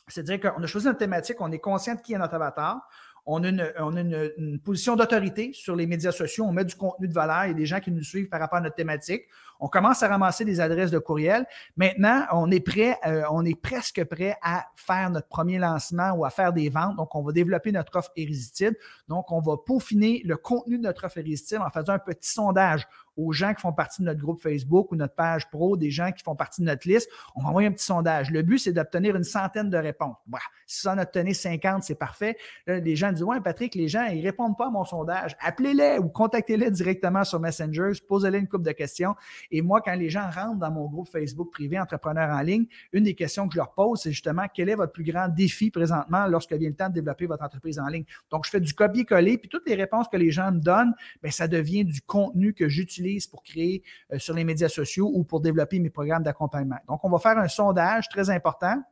C'est-à-dire 0.08 0.40
qu'on 0.40 0.62
a 0.62 0.66
choisi 0.66 0.86
une 0.86 0.96
thématique, 0.96 1.40
on 1.40 1.50
est 1.50 1.58
conscient 1.58 1.94
de 1.94 2.00
qui 2.00 2.12
est 2.12 2.18
notre 2.18 2.34
avatar, 2.34 2.88
on 3.28 3.42
a 3.42 3.48
une, 3.48 4.60
position 4.64 4.94
d'autorité 4.94 5.50
sur 5.52 5.74
les 5.74 5.86
médias 5.86 6.12
sociaux, 6.12 6.44
on 6.44 6.52
met 6.52 6.64
du 6.64 6.76
contenu 6.76 7.08
de 7.08 7.12
valeur, 7.12 7.46
il 7.46 7.48
y 7.48 7.50
a 7.50 7.54
des 7.54 7.66
gens 7.66 7.80
qui 7.80 7.90
nous 7.90 8.04
suivent 8.04 8.28
par 8.28 8.38
rapport 8.38 8.58
à 8.58 8.60
notre 8.60 8.76
thématique. 8.76 9.24
On 9.58 9.66
commence 9.66 10.02
à 10.04 10.08
ramasser 10.08 10.44
des 10.44 10.60
adresses 10.60 10.92
de 10.92 10.98
courriel. 10.98 11.44
Maintenant, 11.76 12.24
on 12.32 12.50
est 12.52 12.60
prêt, 12.60 12.96
euh, 13.04 13.22
on 13.30 13.44
est 13.44 13.60
presque 13.60 14.04
prêt 14.04 14.36
à 14.42 14.66
faire 14.76 15.10
notre 15.10 15.26
premier 15.26 15.58
lancement 15.58 16.12
ou 16.12 16.24
à 16.24 16.30
faire 16.30 16.52
des 16.52 16.68
ventes. 16.68 16.96
Donc, 16.96 17.14
on 17.16 17.22
va 17.22 17.32
développer 17.32 17.72
notre 17.72 17.96
offre 17.96 18.12
irrésistible. 18.14 18.76
Donc, 19.08 19.32
on 19.32 19.40
va 19.40 19.56
peaufiner 19.56 20.22
le 20.24 20.36
contenu 20.36 20.78
de 20.78 20.84
notre 20.84 21.04
offre 21.06 21.18
irrésistible 21.18 21.62
en 21.62 21.70
faisant 21.70 21.94
un 21.94 21.98
petit 21.98 22.30
sondage 22.30 22.86
aux 23.16 23.32
gens 23.32 23.54
qui 23.54 23.60
font 23.60 23.72
partie 23.72 24.02
de 24.02 24.06
notre 24.06 24.20
groupe 24.20 24.40
Facebook 24.40 24.92
ou 24.92 24.96
notre 24.96 25.14
page 25.14 25.48
pro, 25.50 25.76
des 25.76 25.90
gens 25.90 26.12
qui 26.12 26.22
font 26.22 26.36
partie 26.36 26.60
de 26.60 26.66
notre 26.66 26.86
liste, 26.88 27.10
on 27.34 27.42
va 27.42 27.48
envoyer 27.48 27.68
un 27.68 27.72
petit 27.72 27.84
sondage. 27.84 28.30
Le 28.30 28.42
but, 28.42 28.58
c'est 28.58 28.72
d'obtenir 28.72 29.16
une 29.16 29.24
centaine 29.24 29.70
de 29.70 29.76
réponses. 29.76 30.16
Bah, 30.26 30.38
si 30.66 30.80
ça 30.80 30.94
en 30.94 30.98
obtenez 30.98 31.34
50, 31.34 31.82
c'est 31.82 31.94
parfait. 31.94 32.36
Là, 32.66 32.80
les 32.80 32.96
gens 32.96 33.12
disent 33.12 33.22
Ouais, 33.22 33.40
Patrick, 33.40 33.74
les 33.74 33.88
gens, 33.88 34.04
ils 34.06 34.24
répondent 34.24 34.56
pas 34.56 34.66
à 34.66 34.70
mon 34.70 34.84
sondage. 34.84 35.36
Appelez-les 35.40 35.98
ou 35.98 36.08
contactez-les 36.08 36.70
directement 36.70 37.24
sur 37.24 37.40
Messenger, 37.40 37.92
posez-les 38.08 38.38
une 38.38 38.48
couple 38.48 38.64
de 38.64 38.72
questions. 38.72 39.14
Et 39.50 39.62
moi, 39.62 39.80
quand 39.80 39.94
les 39.94 40.10
gens 40.10 40.28
rentrent 40.30 40.58
dans 40.58 40.70
mon 40.70 40.86
groupe 40.86 41.08
Facebook 41.08 41.50
privé 41.52 41.78
Entrepreneurs 41.78 42.30
en 42.30 42.40
ligne, 42.40 42.66
une 42.92 43.04
des 43.04 43.14
questions 43.14 43.46
que 43.46 43.54
je 43.54 43.58
leur 43.58 43.72
pose, 43.72 44.00
c'est 44.00 44.10
justement 44.10 44.44
quel 44.52 44.68
est 44.68 44.74
votre 44.74 44.92
plus 44.92 45.04
grand 45.04 45.28
défi 45.28 45.70
présentement 45.70 46.26
lorsque 46.26 46.52
vient 46.52 46.68
le 46.68 46.74
temps 46.74 46.88
de 46.88 46.94
développer 46.94 47.26
votre 47.26 47.44
entreprise 47.44 47.78
en 47.78 47.86
ligne? 47.88 48.04
Donc, 48.30 48.44
je 48.44 48.50
fais 48.50 48.60
du 48.60 48.74
copier-coller, 48.74 49.38
puis 49.38 49.48
toutes 49.48 49.68
les 49.68 49.74
réponses 49.74 50.08
que 50.08 50.16
les 50.16 50.30
gens 50.30 50.52
me 50.52 50.60
donnent, 50.60 50.94
bien, 51.22 51.30
ça 51.30 51.48
devient 51.48 51.84
du 51.84 52.00
contenu 52.02 52.52
que 52.54 52.68
j'utilise 52.68 53.05
pour 53.30 53.42
créer 53.42 53.82
euh, 54.12 54.18
sur 54.18 54.34
les 54.34 54.44
médias 54.44 54.68
sociaux 54.68 55.10
ou 55.14 55.24
pour 55.24 55.40
développer 55.40 55.78
mes 55.78 55.90
programmes 55.90 56.22
d'accompagnement. 56.22 56.78
Donc, 56.88 57.04
on 57.04 57.10
va 57.10 57.18
faire 57.18 57.38
un 57.38 57.48
sondage 57.48 58.08
très 58.08 58.30
important. 58.30 58.82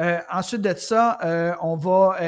Euh, 0.00 0.20
ensuite 0.30 0.62
de 0.62 0.74
ça, 0.74 1.18
euh, 1.24 1.54
on 1.62 1.76
va 1.76 2.18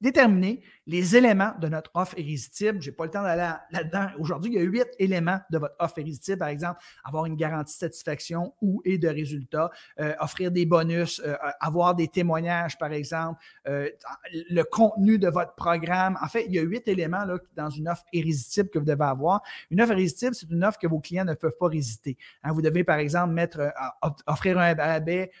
déterminer 0.00 0.62
les 0.88 1.16
éléments 1.16 1.52
de 1.60 1.68
notre 1.68 1.90
offre 1.94 2.18
irrésistible. 2.18 2.80
Je 2.80 2.88
n'ai 2.88 2.96
pas 2.96 3.04
le 3.04 3.10
temps 3.10 3.22
d'aller 3.22 3.52
là-dedans. 3.70 4.08
Aujourd'hui, 4.18 4.52
il 4.52 4.58
y 4.58 4.58
a 4.58 4.62
huit 4.62 4.88
éléments 4.98 5.38
de 5.50 5.58
votre 5.58 5.74
offre 5.78 5.98
irrésistible. 5.98 6.38
Par 6.38 6.48
exemple, 6.48 6.80
avoir 7.04 7.26
une 7.26 7.36
garantie 7.36 7.74
de 7.74 7.78
satisfaction 7.78 8.54
ou 8.62 8.80
et 8.86 8.96
de 8.96 9.06
résultats, 9.06 9.70
euh, 10.00 10.14
offrir 10.18 10.50
des 10.50 10.64
bonus, 10.64 11.20
euh, 11.24 11.36
avoir 11.60 11.94
des 11.94 12.08
témoignages, 12.08 12.78
par 12.78 12.92
exemple, 12.92 13.38
euh, 13.68 13.90
le 14.32 14.62
contenu 14.62 15.18
de 15.18 15.28
votre 15.28 15.54
programme. 15.54 16.18
En 16.22 16.28
fait, 16.28 16.46
il 16.46 16.54
y 16.54 16.58
a 16.58 16.62
huit 16.62 16.88
éléments 16.88 17.24
là, 17.26 17.36
dans 17.54 17.68
une 17.68 17.86
offre 17.86 18.04
irrésistible 18.14 18.70
que 18.70 18.78
vous 18.78 18.86
devez 18.86 19.04
avoir. 19.04 19.42
Une 19.70 19.82
offre 19.82 19.92
irrésistible, 19.92 20.34
c'est 20.34 20.50
une 20.50 20.64
offre 20.64 20.78
que 20.78 20.86
vos 20.86 21.00
clients 21.00 21.26
ne 21.26 21.34
peuvent 21.34 21.56
pas 21.60 21.68
résister. 21.68 22.16
Hein, 22.42 22.52
vous 22.52 22.62
devez, 22.62 22.82
par 22.82 22.98
exemple, 22.98 23.34
mettre, 23.34 23.60
offrir 24.26 24.58
un 24.58 24.72
rabais, 24.72 25.32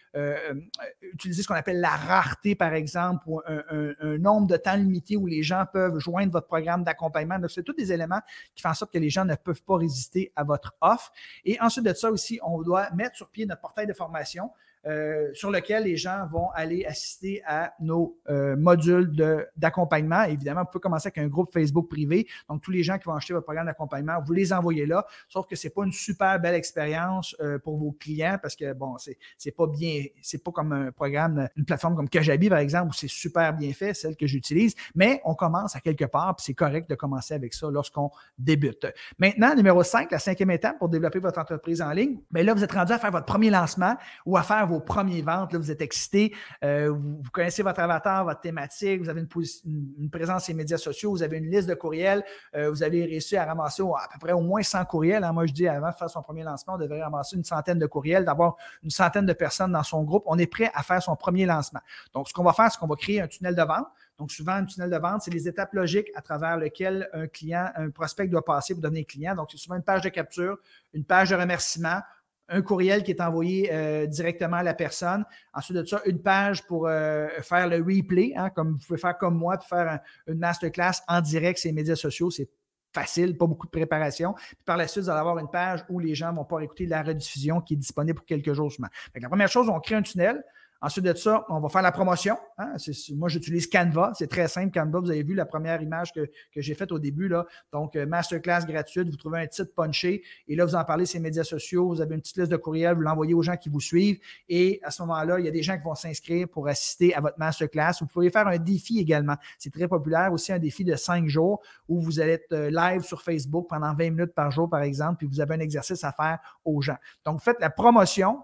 utiliser 1.14 1.42
ce 1.42 1.48
qu'on 1.48 1.54
appelle 1.54 1.80
la 1.80 1.96
rareté, 1.96 2.54
par 2.54 2.74
exemple, 2.74 3.24
ou 3.26 3.40
un, 3.46 3.94
un 4.00 4.18
nombre 4.18 4.46
de 4.46 4.56
temps 4.58 4.76
limité 4.76 5.16
où 5.16 5.26
les 5.26 5.37
les 5.38 5.44
gens 5.44 5.64
peuvent 5.72 5.98
joindre 6.00 6.32
votre 6.32 6.48
programme 6.48 6.82
d'accompagnement. 6.82 7.38
Donc, 7.38 7.50
c'est 7.50 7.62
tous 7.62 7.72
des 7.72 7.92
éléments 7.92 8.20
qui 8.54 8.62
font 8.62 8.70
en 8.70 8.74
sorte 8.74 8.92
que 8.92 8.98
les 8.98 9.10
gens 9.10 9.24
ne 9.24 9.36
peuvent 9.36 9.62
pas 9.62 9.76
résister 9.76 10.32
à 10.34 10.42
votre 10.42 10.74
offre. 10.80 11.12
Et 11.44 11.60
ensuite 11.60 11.84
de 11.84 11.94
ça 11.94 12.10
aussi, 12.10 12.40
on 12.42 12.60
doit 12.62 12.90
mettre 12.90 13.16
sur 13.16 13.28
pied 13.28 13.46
notre 13.46 13.60
portail 13.60 13.86
de 13.86 13.92
formation. 13.92 14.50
Euh, 14.88 15.28
sur 15.34 15.50
lequel 15.50 15.84
les 15.84 15.96
gens 15.98 16.26
vont 16.32 16.50
aller 16.54 16.86
assister 16.86 17.42
à 17.46 17.74
nos 17.78 18.18
euh, 18.30 18.56
modules 18.56 19.12
d'accompagnement. 19.54 20.22
Évidemment, 20.22 20.62
vous 20.62 20.70
pouvez 20.70 20.80
commencer 20.80 21.08
avec 21.08 21.18
un 21.18 21.28
groupe 21.28 21.52
Facebook 21.52 21.90
privé. 21.90 22.26
Donc, 22.48 22.62
tous 22.62 22.70
les 22.70 22.82
gens 22.82 22.96
qui 22.96 23.04
vont 23.04 23.12
acheter 23.14 23.34
votre 23.34 23.44
programme 23.44 23.66
d'accompagnement, 23.66 24.14
vous 24.24 24.32
les 24.32 24.50
envoyez 24.50 24.86
là. 24.86 25.04
Sauf 25.28 25.46
que 25.46 25.56
ce 25.56 25.66
n'est 25.66 25.74
pas 25.74 25.84
une 25.84 25.92
super 25.92 26.40
belle 26.40 26.54
expérience 26.54 27.36
euh, 27.40 27.58
pour 27.58 27.76
vos 27.76 27.92
clients 27.92 28.38
parce 28.40 28.56
que, 28.56 28.72
bon, 28.72 28.96
c'est 29.36 29.50
pas 29.50 29.66
bien, 29.66 30.04
c'est 30.22 30.42
pas 30.42 30.52
comme 30.52 30.72
un 30.72 30.90
programme, 30.90 31.48
une 31.56 31.66
plateforme 31.66 31.94
comme 31.94 32.08
Kajabi, 32.08 32.48
par 32.48 32.58
exemple, 32.58 32.88
où 32.88 32.94
c'est 32.94 33.10
super 33.10 33.52
bien 33.52 33.72
fait, 33.74 33.92
celle 33.92 34.16
que 34.16 34.26
j'utilise. 34.26 34.74
Mais 34.94 35.20
on 35.24 35.34
commence 35.34 35.76
à 35.76 35.80
quelque 35.80 36.06
part, 36.06 36.34
puis 36.36 36.44
c'est 36.46 36.54
correct 36.54 36.88
de 36.88 36.94
commencer 36.94 37.34
avec 37.34 37.52
ça 37.52 37.70
lorsqu'on 37.70 38.10
débute. 38.38 38.86
Maintenant, 39.18 39.54
numéro 39.54 39.82
5, 39.82 40.10
la 40.10 40.18
cinquième 40.18 40.50
étape 40.50 40.78
pour 40.78 40.88
développer 40.88 41.18
votre 41.18 41.38
entreprise 41.38 41.82
en 41.82 41.90
ligne, 41.90 42.20
bien 42.30 42.42
là, 42.42 42.54
vous 42.54 42.64
êtes 42.64 42.72
rendu 42.72 42.92
à 42.92 42.98
faire 42.98 43.10
votre 43.10 43.26
premier 43.26 43.50
lancement 43.50 43.94
ou 44.24 44.38
à 44.38 44.42
faire 44.42 44.66
vos 44.66 44.77
premières 44.80 45.24
ventes, 45.24 45.52
là, 45.52 45.58
vous 45.58 45.70
êtes 45.70 45.80
excité, 45.80 46.34
euh, 46.64 46.90
vous, 46.90 47.22
connaissez 47.32 47.62
votre 47.62 47.80
avatar, 47.80 48.24
votre 48.24 48.40
thématique, 48.40 49.00
vous 49.02 49.08
avez 49.08 49.20
une, 49.20 50.10
présence 50.10 50.44
sur 50.44 50.52
les 50.52 50.56
médias 50.56 50.78
sociaux, 50.78 51.10
vous 51.10 51.22
avez 51.22 51.38
une 51.38 51.50
liste 51.50 51.68
de 51.68 51.74
courriels, 51.74 52.24
euh, 52.54 52.70
vous 52.70 52.82
avez 52.82 53.04
réussi 53.04 53.36
à 53.36 53.44
ramasser 53.44 53.82
à 53.82 54.08
peu 54.12 54.18
près 54.18 54.32
au 54.32 54.40
moins 54.40 54.62
100 54.62 54.84
courriels. 54.84 55.24
Hein. 55.24 55.32
Moi, 55.32 55.46
je 55.46 55.52
dis 55.52 55.68
avant 55.68 55.90
de 55.90 55.94
faire 55.94 56.10
son 56.10 56.22
premier 56.22 56.42
lancement, 56.42 56.74
on 56.74 56.78
devrait 56.78 57.02
ramasser 57.02 57.36
une 57.36 57.44
centaine 57.44 57.78
de 57.78 57.86
courriels, 57.86 58.24
d'avoir 58.24 58.56
une 58.82 58.90
centaine 58.90 59.26
de 59.26 59.32
personnes 59.32 59.72
dans 59.72 59.82
son 59.82 60.02
groupe. 60.02 60.24
On 60.26 60.38
est 60.38 60.46
prêt 60.46 60.70
à 60.74 60.82
faire 60.82 61.02
son 61.02 61.16
premier 61.16 61.46
lancement. 61.46 61.80
Donc, 62.14 62.28
ce 62.28 62.32
qu'on 62.32 62.44
va 62.44 62.52
faire, 62.52 62.70
c'est 62.70 62.78
qu'on 62.78 62.86
va 62.86 62.96
créer 62.96 63.20
un 63.20 63.28
tunnel 63.28 63.54
de 63.54 63.62
vente. 63.62 63.86
Donc, 64.18 64.32
souvent, 64.32 64.52
un 64.52 64.64
tunnel 64.64 64.90
de 64.90 64.96
vente, 64.96 65.22
c'est 65.22 65.30
les 65.30 65.46
étapes 65.46 65.72
logiques 65.74 66.10
à 66.16 66.22
travers 66.22 66.56
lesquelles 66.56 67.08
un 67.12 67.28
client, 67.28 67.70
un 67.76 67.90
prospect 67.90 68.26
doit 68.26 68.44
passer 68.44 68.74
pour 68.74 68.82
devenir 68.82 69.06
client. 69.06 69.34
Donc, 69.36 69.48
c'est 69.50 69.58
souvent 69.58 69.76
une 69.76 69.82
page 69.82 70.02
de 70.02 70.08
capture, 70.08 70.58
une 70.92 71.04
page 71.04 71.30
de 71.30 71.36
remerciement, 71.36 72.00
un 72.48 72.62
courriel 72.62 73.02
qui 73.02 73.10
est 73.10 73.20
envoyé 73.20 73.70
euh, 73.72 74.06
directement 74.06 74.58
à 74.58 74.62
la 74.62 74.74
personne. 74.74 75.24
Ensuite 75.52 75.76
de 75.76 75.84
ça, 75.84 76.00
une 76.06 76.20
page 76.20 76.66
pour 76.66 76.86
euh, 76.86 77.28
faire 77.42 77.68
le 77.68 77.76
replay, 77.76 78.32
hein, 78.36 78.50
comme 78.50 78.72
vous 78.72 78.86
pouvez 78.86 78.98
faire 78.98 79.16
comme 79.18 79.36
moi, 79.36 79.58
puis 79.58 79.68
faire 79.68 80.00
une 80.26 80.38
masterclass 80.38 81.02
en 81.08 81.20
direct 81.20 81.58
sur 81.58 81.68
les 81.68 81.74
médias 81.74 81.96
sociaux. 81.96 82.30
C'est 82.30 82.48
facile, 82.92 83.36
pas 83.36 83.46
beaucoup 83.46 83.66
de 83.66 83.70
préparation. 83.70 84.34
Puis 84.34 84.56
par 84.64 84.76
la 84.76 84.88
suite, 84.88 85.04
vous 85.04 85.10
allez 85.10 85.20
avoir 85.20 85.38
une 85.38 85.50
page 85.50 85.84
où 85.88 85.98
les 85.98 86.14
gens 86.14 86.32
vont 86.32 86.44
pouvoir 86.44 86.62
écouter 86.62 86.86
la 86.86 87.02
rediffusion 87.02 87.60
qui 87.60 87.74
est 87.74 87.76
disponible 87.76 88.16
pour 88.16 88.26
quelques 88.26 88.52
jours 88.52 88.72
seulement. 88.72 88.88
la 89.14 89.28
première 89.28 89.48
chose, 89.48 89.68
on 89.68 89.78
crée 89.80 89.96
un 89.96 90.02
tunnel. 90.02 90.42
Ensuite 90.80 91.04
de 91.04 91.14
ça, 91.14 91.44
on 91.48 91.58
va 91.58 91.68
faire 91.68 91.82
la 91.82 91.90
promotion. 91.90 92.36
Hein. 92.56 92.74
Moi, 93.16 93.28
j'utilise 93.28 93.66
Canva. 93.66 94.12
C'est 94.14 94.28
très 94.28 94.46
simple, 94.46 94.72
Canva. 94.72 95.00
Vous 95.00 95.10
avez 95.10 95.24
vu 95.24 95.34
la 95.34 95.44
première 95.44 95.82
image 95.82 96.12
que, 96.12 96.30
j'ai 96.54 96.74
faite 96.74 96.92
au 96.92 97.00
début. 97.00 97.26
Là. 97.26 97.46
Donc, 97.72 97.96
euh, 97.96 98.06
masterclass 98.06 98.64
gratuite. 98.64 99.08
Vous 99.08 99.16
trouvez 99.16 99.40
un 99.40 99.46
titre 99.48 99.72
punché. 99.74 100.22
Et 100.46 100.54
là, 100.54 100.64
vous 100.64 100.76
en 100.76 100.84
parlez 100.84 101.04
sur 101.04 101.18
les 101.18 101.24
médias 101.24 101.42
sociaux. 101.42 101.88
Vous 101.88 102.00
avez 102.00 102.14
une 102.14 102.20
petite 102.20 102.36
liste 102.36 102.52
de 102.52 102.56
courriels. 102.56 102.94
Vous 102.94 103.00
l'envoyez 103.00 103.34
aux 103.34 103.42
gens 103.42 103.56
qui 103.56 103.68
vous 103.68 103.80
suivent. 103.80 104.20
Et 104.48 104.78
à 104.84 104.92
ce 104.92 105.02
moment-là, 105.02 105.40
il 105.40 105.46
y 105.46 105.48
a 105.48 105.50
des 105.50 105.64
gens 105.64 105.76
qui 105.76 105.82
vont 105.82 105.96
s'inscrire 105.96 106.48
pour 106.48 106.68
assister 106.68 107.12
à 107.12 107.20
votre 107.20 107.38
masterclass. 107.40 107.94
Vous 108.00 108.06
pouvez 108.06 108.30
faire 108.30 108.46
un 108.46 108.58
défi 108.58 109.00
également. 109.00 109.34
C'est 109.58 109.72
très 109.72 109.88
populaire. 109.88 110.32
Aussi, 110.32 110.52
un 110.52 110.60
défi 110.60 110.84
de 110.84 110.94
cinq 110.94 111.26
jours 111.28 111.60
où 111.88 112.00
vous 112.00 112.20
allez 112.20 112.32
être 112.32 112.52
euh, 112.52 112.70
live 112.70 113.02
sur 113.02 113.22
Facebook 113.22 113.66
pendant 113.68 113.94
20 113.94 114.10
minutes 114.10 114.34
par 114.34 114.52
jour, 114.52 114.70
par 114.70 114.82
exemple. 114.82 115.16
Puis 115.18 115.26
vous 115.26 115.40
avez 115.40 115.56
un 115.56 115.60
exercice 115.60 116.04
à 116.04 116.12
faire 116.12 116.38
aux 116.64 116.80
gens. 116.80 116.98
Donc, 117.24 117.40
faites 117.40 117.60
la 117.60 117.70
promotion 117.70 118.38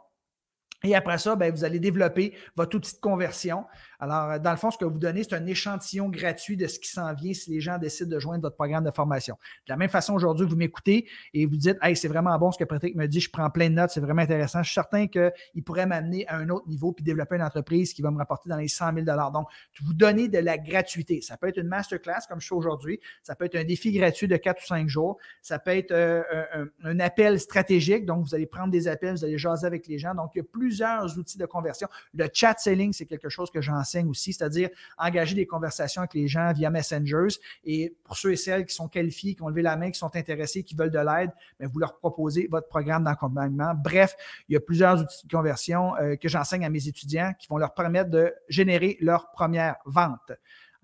Et 0.84 0.94
après 0.94 1.18
ça, 1.18 1.34
ben, 1.34 1.52
vous 1.52 1.64
allez 1.64 1.80
développer 1.80 2.34
votre 2.56 2.76
outil 2.76 2.94
de 2.94 3.00
conversion. 3.00 3.64
Alors, 3.98 4.32
euh, 4.32 4.38
dans 4.38 4.50
le 4.50 4.58
fond, 4.58 4.70
ce 4.70 4.76
que 4.76 4.84
vous 4.84 4.98
donnez, 4.98 5.24
c'est 5.24 5.34
un 5.34 5.46
échantillon 5.46 6.10
gratuit 6.10 6.58
de 6.58 6.66
ce 6.66 6.78
qui 6.78 6.88
s'en 6.88 7.12
vient 7.14 7.32
si 7.32 7.50
les 7.50 7.60
gens 7.60 7.78
décident 7.78 8.10
de 8.10 8.18
joindre 8.18 8.42
votre 8.42 8.56
programme 8.56 8.84
de 8.84 8.90
formation. 8.90 9.36
De 9.66 9.72
la 9.72 9.76
même 9.78 9.88
façon, 9.88 10.12
aujourd'hui, 10.12 10.46
vous 10.46 10.56
m'écoutez 10.56 11.08
et 11.32 11.46
vous 11.46 11.56
dites 11.56 11.78
Hey, 11.80 11.96
c'est 11.96 12.08
vraiment 12.08 12.38
bon 12.38 12.52
ce 12.52 12.58
que 12.58 12.64
Patrick 12.64 12.94
me 12.96 13.06
dit, 13.06 13.20
je 13.20 13.30
prends 13.30 13.48
plein 13.48 13.70
de 13.70 13.74
notes, 13.74 13.90
c'est 13.90 14.00
vraiment 14.00 14.20
intéressant. 14.20 14.62
Je 14.62 14.68
suis 14.68 14.74
certain 14.74 15.06
qu'il 15.06 15.64
pourrait 15.64 15.86
m'amener 15.86 16.26
à 16.28 16.36
un 16.36 16.50
autre 16.50 16.68
niveau 16.68 16.92
puis 16.92 17.02
développer 17.02 17.36
une 17.36 17.42
entreprise 17.42 17.94
qui 17.94 18.02
va 18.02 18.10
me 18.10 18.18
rapporter 18.18 18.50
dans 18.50 18.58
les 18.58 18.68
100 18.68 18.92
000 18.94 19.06
Donc, 19.32 19.48
vous 19.82 19.94
donnez 19.94 20.28
de 20.28 20.38
la 20.38 20.58
gratuité. 20.58 21.22
Ça 21.22 21.38
peut 21.38 21.48
être 21.48 21.58
une 21.58 21.68
masterclass 21.68 22.26
comme 22.28 22.42
je 22.42 22.48
fais 22.48 22.54
aujourd'hui. 22.54 23.00
Ça 23.22 23.34
peut 23.34 23.46
être 23.46 23.56
un 23.56 23.64
défi 23.64 23.90
gratuit 23.92 24.28
de 24.28 24.36
4 24.36 24.62
ou 24.62 24.66
5 24.66 24.88
jours. 24.88 25.16
Ça 25.40 25.58
peut 25.58 25.70
être 25.70 25.92
euh, 25.92 26.22
un, 26.52 26.66
un, 26.84 27.00
appel 27.00 27.40
stratégique. 27.40 28.04
Donc, 28.04 28.26
vous 28.26 28.34
allez 28.34 28.46
prendre 28.46 28.70
des 28.70 28.86
appels, 28.86 29.14
vous 29.14 29.24
allez 29.24 29.38
jaser 29.38 29.66
avec 29.66 29.86
les 29.86 29.98
gens. 29.98 30.14
Donc, 30.14 30.32
il 30.34 30.38
y 30.38 30.40
a 30.42 30.44
plusieurs 30.74 31.18
outils 31.18 31.38
de 31.38 31.46
conversion. 31.46 31.88
Le 32.14 32.28
chat 32.32 32.58
selling, 32.58 32.92
c'est 32.92 33.06
quelque 33.06 33.28
chose 33.28 33.50
que 33.50 33.60
j'enseigne 33.60 34.08
aussi, 34.08 34.32
c'est-à-dire 34.32 34.70
engager 34.98 35.36
des 35.36 35.46
conversations 35.46 36.02
avec 36.02 36.14
les 36.14 36.26
gens 36.26 36.52
via 36.52 36.68
Messengers. 36.68 37.36
Et 37.64 37.94
pour 38.02 38.16
ceux 38.16 38.32
et 38.32 38.36
celles 38.36 38.66
qui 38.66 38.74
sont 38.74 38.88
qualifiés, 38.88 39.36
qui 39.36 39.42
ont 39.42 39.48
levé 39.48 39.62
la 39.62 39.76
main, 39.76 39.92
qui 39.92 39.98
sont 39.98 40.14
intéressés, 40.16 40.64
qui 40.64 40.74
veulent 40.74 40.90
de 40.90 40.98
l'aide, 40.98 41.30
mais 41.60 41.66
vous 41.66 41.78
leur 41.78 41.96
proposez 41.98 42.48
votre 42.50 42.66
programme 42.66 43.04
d'accompagnement. 43.04 43.72
Bref, 43.74 44.16
il 44.48 44.54
y 44.54 44.56
a 44.56 44.60
plusieurs 44.60 45.00
outils 45.00 45.26
de 45.26 45.32
conversion 45.32 45.96
euh, 45.96 46.16
que 46.16 46.28
j'enseigne 46.28 46.64
à 46.64 46.70
mes 46.70 46.88
étudiants 46.88 47.32
qui 47.38 47.46
vont 47.48 47.58
leur 47.58 47.72
permettre 47.72 48.10
de 48.10 48.34
générer 48.48 48.96
leur 49.00 49.30
première 49.30 49.76
vente. 49.86 50.32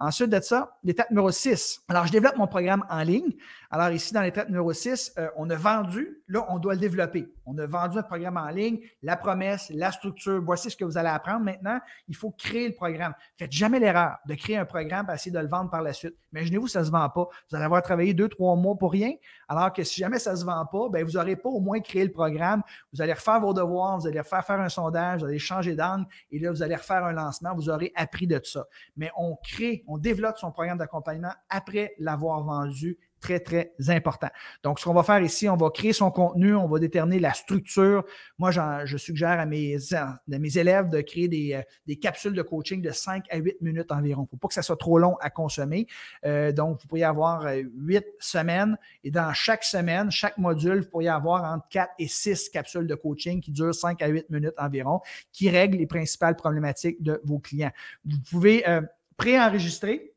Ensuite 0.02 0.30
de 0.30 0.40
ça, 0.40 0.78
l'étape 0.82 1.10
numéro 1.10 1.30
6. 1.30 1.82
Alors, 1.90 2.06
je 2.06 2.12
développe 2.12 2.36
mon 2.36 2.46
programme 2.46 2.86
en 2.88 3.02
ligne. 3.02 3.34
Alors, 3.70 3.90
ici, 3.90 4.14
dans 4.14 4.22
l'étape 4.22 4.48
numéro 4.48 4.72
6, 4.72 5.12
euh, 5.18 5.28
on 5.36 5.50
a 5.50 5.56
vendu, 5.56 6.22
là, 6.26 6.46
on 6.48 6.58
doit 6.58 6.72
le 6.72 6.80
développer. 6.80 7.28
On 7.44 7.58
a 7.58 7.66
vendu 7.66 7.96
notre 7.96 8.08
programme 8.08 8.38
en 8.38 8.48
ligne, 8.48 8.80
la 9.02 9.16
promesse, 9.16 9.70
la 9.74 9.92
structure. 9.92 10.40
Voici 10.42 10.70
ce 10.70 10.76
que 10.76 10.84
vous 10.86 10.96
allez 10.96 11.08
apprendre. 11.08 11.44
Maintenant, 11.44 11.78
il 12.08 12.16
faut 12.16 12.30
créer 12.30 12.68
le 12.68 12.74
programme. 12.74 13.12
Faites 13.36 13.52
jamais 13.52 13.78
l'erreur 13.78 14.16
de 14.26 14.34
créer 14.36 14.56
un 14.56 14.64
programme 14.64 15.04
pour 15.04 15.14
essayer 15.14 15.32
de 15.32 15.38
le 15.38 15.48
vendre 15.48 15.68
par 15.68 15.82
la 15.82 15.92
suite. 15.92 16.14
Imaginez-vous, 16.32 16.68
ça 16.68 16.80
ne 16.80 16.84
se 16.84 16.90
vend 16.90 17.08
pas. 17.10 17.28
Vous 17.50 17.56
allez 17.56 17.64
avoir 17.64 17.82
travaillé 17.82 18.14
deux, 18.14 18.28
trois 18.28 18.56
mois 18.56 18.76
pour 18.76 18.92
rien. 18.92 19.12
Alors 19.48 19.72
que 19.72 19.82
si 19.82 20.00
jamais 20.00 20.18
ça 20.18 20.32
ne 20.32 20.36
se 20.36 20.44
vend 20.44 20.64
pas, 20.64 20.88
bien, 20.90 21.04
vous 21.04 21.12
n'aurez 21.12 21.36
pas 21.36 21.48
au 21.48 21.60
moins 21.60 21.80
créé 21.80 22.04
le 22.04 22.12
programme. 22.12 22.62
Vous 22.92 23.02
allez 23.02 23.12
refaire 23.12 23.40
vos 23.40 23.52
devoirs, 23.52 23.98
vous 23.98 24.06
allez 24.06 24.20
refaire 24.20 24.44
faire 24.44 24.60
un 24.60 24.68
sondage, 24.68 25.20
vous 25.20 25.26
allez 25.26 25.38
changer 25.38 25.74
d'angle 25.74 26.06
et 26.30 26.38
là, 26.38 26.52
vous 26.52 26.62
allez 26.62 26.76
refaire 26.76 27.04
un 27.04 27.12
lancement. 27.12 27.54
Vous 27.54 27.68
aurez 27.68 27.92
appris 27.96 28.26
de 28.26 28.38
tout 28.38 28.50
ça. 28.50 28.66
Mais 28.96 29.10
on 29.16 29.36
crée, 29.42 29.84
on 29.90 29.98
développe 29.98 30.38
son 30.38 30.52
programme 30.52 30.78
d'accompagnement 30.78 31.32
après 31.48 31.94
l'avoir 31.98 32.42
vendu 32.44 32.96
très, 33.20 33.38
très 33.38 33.72
important. 33.88 34.28
Donc, 34.62 34.80
ce 34.80 34.84
qu'on 34.84 34.94
va 34.94 35.02
faire 35.02 35.20
ici, 35.20 35.48
on 35.48 35.56
va 35.56 35.70
créer 35.70 35.92
son 35.92 36.10
contenu, 36.10 36.54
on 36.54 36.66
va 36.66 36.78
déterminer 36.78 37.20
la 37.20 37.34
structure. 37.34 38.04
Moi, 38.38 38.50
je 38.50 38.96
suggère 38.96 39.38
à 39.38 39.46
mes, 39.46 39.76
élèves 40.56 40.88
de 40.88 41.00
créer 41.02 41.28
des, 41.28 41.54
euh, 41.54 41.94
capsules 42.00 42.32
de 42.32 42.42
coaching 42.42 42.80
de 42.80 42.90
5 42.90 43.26
à 43.30 43.36
8 43.36 43.60
minutes 43.60 43.92
environ. 43.92 44.22
Il 44.22 44.24
ne 44.24 44.30
faut 44.30 44.36
pas 44.36 44.48
que 44.48 44.54
ça 44.54 44.62
soit 44.62 44.78
trop 44.78 44.98
long 44.98 45.16
à 45.20 45.28
consommer. 45.28 45.86
Euh, 46.24 46.50
donc, 46.50 46.80
vous 46.80 46.88
pourriez 46.88 47.04
avoir 47.04 47.44
8 47.44 47.96
euh, 47.96 48.00
semaines 48.20 48.78
et 49.04 49.10
dans 49.10 49.32
chaque 49.34 49.64
semaine, 49.64 50.10
chaque 50.10 50.38
module, 50.38 50.80
vous 50.80 50.88
pourriez 50.88 51.10
avoir 51.10 51.44
entre 51.44 51.68
4 51.68 51.90
et 51.98 52.08
6 52.08 52.48
capsules 52.48 52.86
de 52.86 52.94
coaching 52.94 53.40
qui 53.40 53.50
durent 53.50 53.74
5 53.74 54.00
à 54.00 54.08
8 54.08 54.30
minutes 54.30 54.54
environ, 54.56 55.00
qui 55.32 55.50
règlent 55.50 55.76
les 55.76 55.86
principales 55.86 56.36
problématiques 56.36 57.02
de 57.02 57.20
vos 57.24 57.38
clients. 57.38 57.72
Vous 58.04 58.18
pouvez 58.30 58.64
préenregistrer 59.20 60.14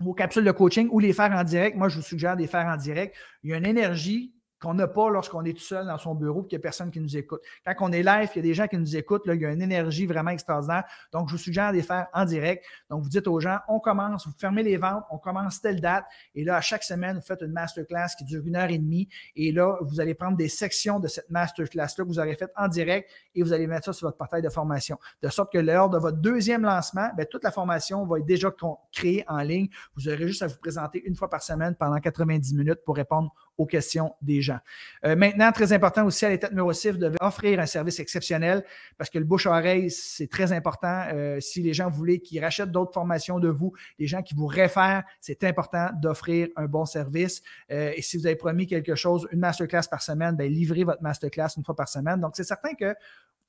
vos 0.00 0.12
capsules 0.12 0.44
de 0.44 0.50
coaching 0.50 0.88
ou 0.90 0.98
les 0.98 1.12
faire 1.12 1.30
en 1.30 1.44
direct. 1.44 1.76
Moi, 1.76 1.88
je 1.88 1.94
vous 1.94 2.02
suggère 2.02 2.34
de 2.34 2.40
les 2.40 2.48
faire 2.48 2.66
en 2.66 2.76
direct. 2.76 3.14
Il 3.44 3.50
y 3.50 3.54
a 3.54 3.58
une 3.58 3.66
énergie 3.66 4.34
qu'on 4.60 4.74
n'a 4.74 4.86
pas 4.86 5.10
lorsqu'on 5.10 5.44
est 5.44 5.54
tout 5.54 5.62
seul 5.62 5.86
dans 5.86 5.98
son 5.98 6.14
bureau 6.14 6.42
et 6.42 6.48
qu'il 6.48 6.58
n'y 6.58 6.60
a 6.60 6.62
personne 6.62 6.90
qui 6.90 7.00
nous 7.00 7.16
écoute. 7.16 7.40
Quand 7.64 7.74
on 7.80 7.92
est 7.92 8.02
live, 8.02 8.28
il 8.34 8.36
y 8.36 8.38
a 8.40 8.42
des 8.42 8.54
gens 8.54 8.66
qui 8.66 8.76
nous 8.76 8.96
écoutent, 8.96 9.22
il 9.26 9.40
y 9.40 9.46
a 9.46 9.52
une 9.52 9.62
énergie 9.62 10.06
vraiment 10.06 10.30
extraordinaire. 10.30 10.84
Donc, 11.12 11.28
je 11.28 11.32
vous 11.32 11.38
suggère 11.38 11.70
de 11.70 11.76
les 11.76 11.82
faire 11.82 12.06
en 12.12 12.24
direct. 12.24 12.64
Donc, 12.88 13.02
vous 13.02 13.08
dites 13.08 13.26
aux 13.26 13.40
gens, 13.40 13.58
on 13.68 13.80
commence, 13.80 14.26
vous 14.26 14.34
fermez 14.38 14.62
les 14.62 14.76
ventes, 14.76 15.04
on 15.10 15.18
commence 15.18 15.60
telle 15.60 15.80
date. 15.80 16.04
Et 16.34 16.44
là, 16.44 16.56
à 16.56 16.60
chaque 16.60 16.82
semaine, 16.82 17.16
vous 17.16 17.22
faites 17.22 17.42
une 17.42 17.52
masterclass 17.52 18.08
qui 18.18 18.24
dure 18.24 18.46
une 18.46 18.56
heure 18.56 18.70
et 18.70 18.78
demie. 18.78 19.08
Et 19.36 19.52
là, 19.52 19.78
vous 19.82 20.00
allez 20.00 20.14
prendre 20.14 20.36
des 20.36 20.48
sections 20.48 21.00
de 21.00 21.08
cette 21.08 21.30
masterclass-là 21.30 22.04
que 22.04 22.08
vous 22.08 22.18
aurez 22.18 22.36
faite 22.36 22.52
en 22.56 22.68
direct 22.68 23.10
et 23.34 23.42
vous 23.42 23.52
allez 23.52 23.66
mettre 23.66 23.86
ça 23.86 23.92
sur 23.92 24.08
votre 24.08 24.18
portail 24.18 24.42
de 24.42 24.48
formation. 24.48 24.98
De 25.22 25.28
sorte 25.28 25.52
que 25.52 25.58
lors 25.58 25.88
de 25.88 25.98
votre 25.98 26.18
deuxième 26.18 26.62
lancement, 26.62 27.10
bien, 27.16 27.24
toute 27.24 27.44
la 27.44 27.50
formation 27.50 28.04
va 28.06 28.18
être 28.18 28.26
déjà 28.26 28.50
créée 28.92 29.24
en 29.28 29.38
ligne. 29.38 29.68
Vous 29.96 30.08
aurez 30.08 30.26
juste 30.26 30.42
à 30.42 30.46
vous 30.46 30.58
présenter 30.60 31.02
une 31.04 31.16
fois 31.16 31.30
par 31.30 31.42
semaine 31.42 31.74
pendant 31.74 31.98
90 31.98 32.54
minutes 32.54 32.80
pour 32.84 32.96
répondre 32.96 33.32
aux 33.60 33.66
questions 33.66 34.14
des 34.22 34.40
gens. 34.40 34.58
Euh, 35.04 35.14
maintenant, 35.14 35.52
très 35.52 35.74
important 35.74 36.06
aussi 36.06 36.24
à 36.24 36.30
l'étape 36.30 36.50
numéro 36.50 36.72
6, 36.72 36.92
vous 36.92 37.06
offrir 37.20 37.60
un 37.60 37.66
service 37.66 38.00
exceptionnel 38.00 38.64
parce 38.96 39.10
que 39.10 39.18
le 39.18 39.26
bouche-oreille, 39.26 39.90
c'est 39.90 40.28
très 40.28 40.50
important. 40.52 41.04
Euh, 41.12 41.40
si 41.40 41.60
les 41.60 41.74
gens 41.74 41.90
voulaient 41.90 42.20
qu'ils 42.20 42.42
rachètent 42.42 42.72
d'autres 42.72 42.94
formations 42.94 43.38
de 43.38 43.48
vous, 43.48 43.74
les 43.98 44.06
gens 44.06 44.22
qui 44.22 44.34
vous 44.34 44.46
réfèrent, 44.46 45.02
c'est 45.20 45.44
important 45.44 45.90
d'offrir 46.00 46.48
un 46.56 46.64
bon 46.64 46.86
service. 46.86 47.42
Euh, 47.70 47.92
et 47.94 48.00
si 48.00 48.16
vous 48.16 48.26
avez 48.26 48.36
promis 48.36 48.66
quelque 48.66 48.94
chose, 48.94 49.28
une 49.30 49.40
masterclass 49.40 49.82
par 49.90 50.00
semaine, 50.00 50.36
bien, 50.36 50.46
livrez 50.46 50.84
votre 50.84 51.02
masterclass 51.02 51.48
une 51.58 51.64
fois 51.64 51.76
par 51.76 51.88
semaine. 51.90 52.18
Donc, 52.18 52.36
c'est 52.36 52.44
certain 52.44 52.72
que 52.72 52.94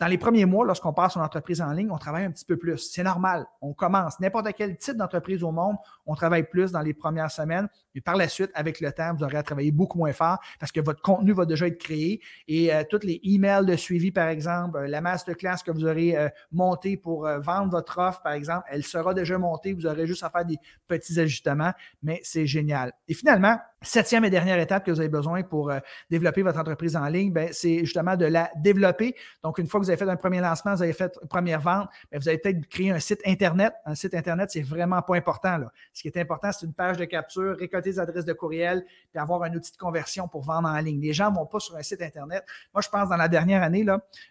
dans 0.02 0.08
les 0.08 0.18
premiers 0.18 0.46
mois, 0.46 0.66
lorsqu'on 0.66 0.94
passe 0.94 1.14
son 1.14 1.20
entreprise 1.20 1.62
en 1.62 1.72
ligne, 1.74 1.92
on 1.92 1.98
travaille 2.00 2.26
un 2.26 2.32
petit 2.32 2.44
peu 2.44 2.58
plus. 2.58 2.80
C'est 2.80 3.04
normal. 3.04 3.46
On 3.62 3.72
commence. 3.72 4.20
N'importe 4.20 4.48
quel 4.58 4.76
type 4.76 4.98
d'entreprise 4.98 5.44
au 5.44 5.52
monde, 5.52 5.76
on 6.08 6.16
travaille 6.16 6.42
plus 6.42 6.72
dans 6.72 6.82
les 6.82 6.96
premières 6.96 7.30
semaines. 7.30 7.70
Et 7.96 8.02
par 8.02 8.16
la 8.16 8.28
suite, 8.28 8.52
avec 8.54 8.80
le 8.80 8.92
temps, 8.92 9.14
vous 9.14 9.24
aurez 9.24 9.38
à 9.38 9.44
travailler 9.44 9.72
beaucoup 9.72 9.98
moins 9.98 10.14
fort 10.14 10.40
parce 10.60 10.72
que 10.72 10.80
votre 10.80 11.02
contenu 11.02 11.34
va 11.34 11.46
déjà 11.46 11.68
être 11.68 11.78
créé. 11.78 12.22
Et 12.48 12.74
euh, 12.74 12.84
tous 12.90 13.04
les 13.04 13.20
emails 13.24 13.66
de 13.66 13.76
suivi, 13.76 14.12
par 14.12 14.28
exemple, 14.28 14.78
euh, 14.78 14.88
la 14.88 15.02
masterclass 15.02 15.58
que 15.66 15.72
vous 15.72 15.86
aurez 15.86 16.18
euh, 16.18 16.30
montée 16.52 16.98
pour 16.98 17.28
vendre 17.40 17.72
votre 17.72 17.98
offre, 17.98 18.22
par 18.22 18.34
exemple, 18.34 18.66
elle 18.70 18.84
sera 18.84 19.14
déjà 19.14 19.38
montée. 19.38 19.74
Vous 19.74 19.86
aurez 19.86 20.08
juste 20.08 20.24
à 20.24 20.30
faire 20.30 20.46
des 20.46 20.58
petits 20.88 21.20
ajustements, 21.20 21.74
mais 22.02 22.20
c'est 22.24 22.46
génial. 22.46 22.94
Et 23.08 23.14
finalement, 23.14 23.58
Septième 23.84 24.24
et 24.26 24.30
dernière 24.30 24.60
étape 24.60 24.86
que 24.86 24.92
vous 24.92 25.00
avez 25.00 25.10
besoin 25.10 25.42
pour 25.42 25.72
euh, 25.72 25.80
développer 26.08 26.44
votre 26.44 26.60
entreprise 26.60 26.96
en 26.96 27.08
ligne, 27.08 27.34
ben, 27.34 27.50
c'est 27.52 27.80
justement 27.80 28.16
de 28.16 28.26
la 28.26 28.52
développer. 28.58 29.16
Donc, 29.44 29.58
une 29.58 29.66
fois 29.66 29.80
que 29.80 29.86
vous 29.86 29.90
avez 29.90 29.98
fait 29.98 30.08
un 30.08 30.16
premier 30.16 30.40
lancement, 30.40 30.76
vous 30.76 30.84
avez 30.84 30.94
fait 30.94 31.12
une 31.20 31.28
première 31.28 31.60
vente, 31.60 31.90
ben, 32.12 32.20
vous 32.20 32.30
allez 32.30 32.38
peut-être 32.38 32.64
créer 32.68 32.92
un 32.92 33.00
site 33.00 33.22
Internet. 33.26 33.74
Un 33.86 33.96
site 33.96 34.14
Internet, 34.14 34.52
c'est 34.52 34.62
vraiment 34.62 35.02
pas 35.02 35.16
important. 35.16 35.58
Là. 35.58 35.72
Ce 35.94 36.04
qui 36.04 36.10
est 36.10 36.18
important, 36.18 36.52
c'est 36.52 36.68
une 36.68 36.74
page 36.74 36.98
de 36.98 37.06
capture, 37.06 37.58
récolter 37.58 37.90
des 37.90 38.00
adresses 38.00 38.26
de 38.26 38.34
courriel, 38.34 38.86
puis 39.10 39.20
avoir 39.20 39.42
un 39.42 39.54
outil 39.56 39.72
de 39.72 39.78
conversion 39.78 40.28
pour 40.28 40.44
vendre 40.44 40.70
en 40.70 40.78
ligne. 40.78 41.02
Les 41.02 41.14
gens 41.14 41.32
ne 41.32 41.38
vont 41.38 41.48
pas 41.48 41.60
sur 41.60 41.76
un 41.76 41.82
site 41.82 42.04
Internet. 42.04 42.46
Moi, 42.76 42.82
je 42.84 42.90
pense 42.90 43.10
dans 43.10 43.18
la 43.18 43.30
dernière 43.30 43.64
année, 43.64 43.84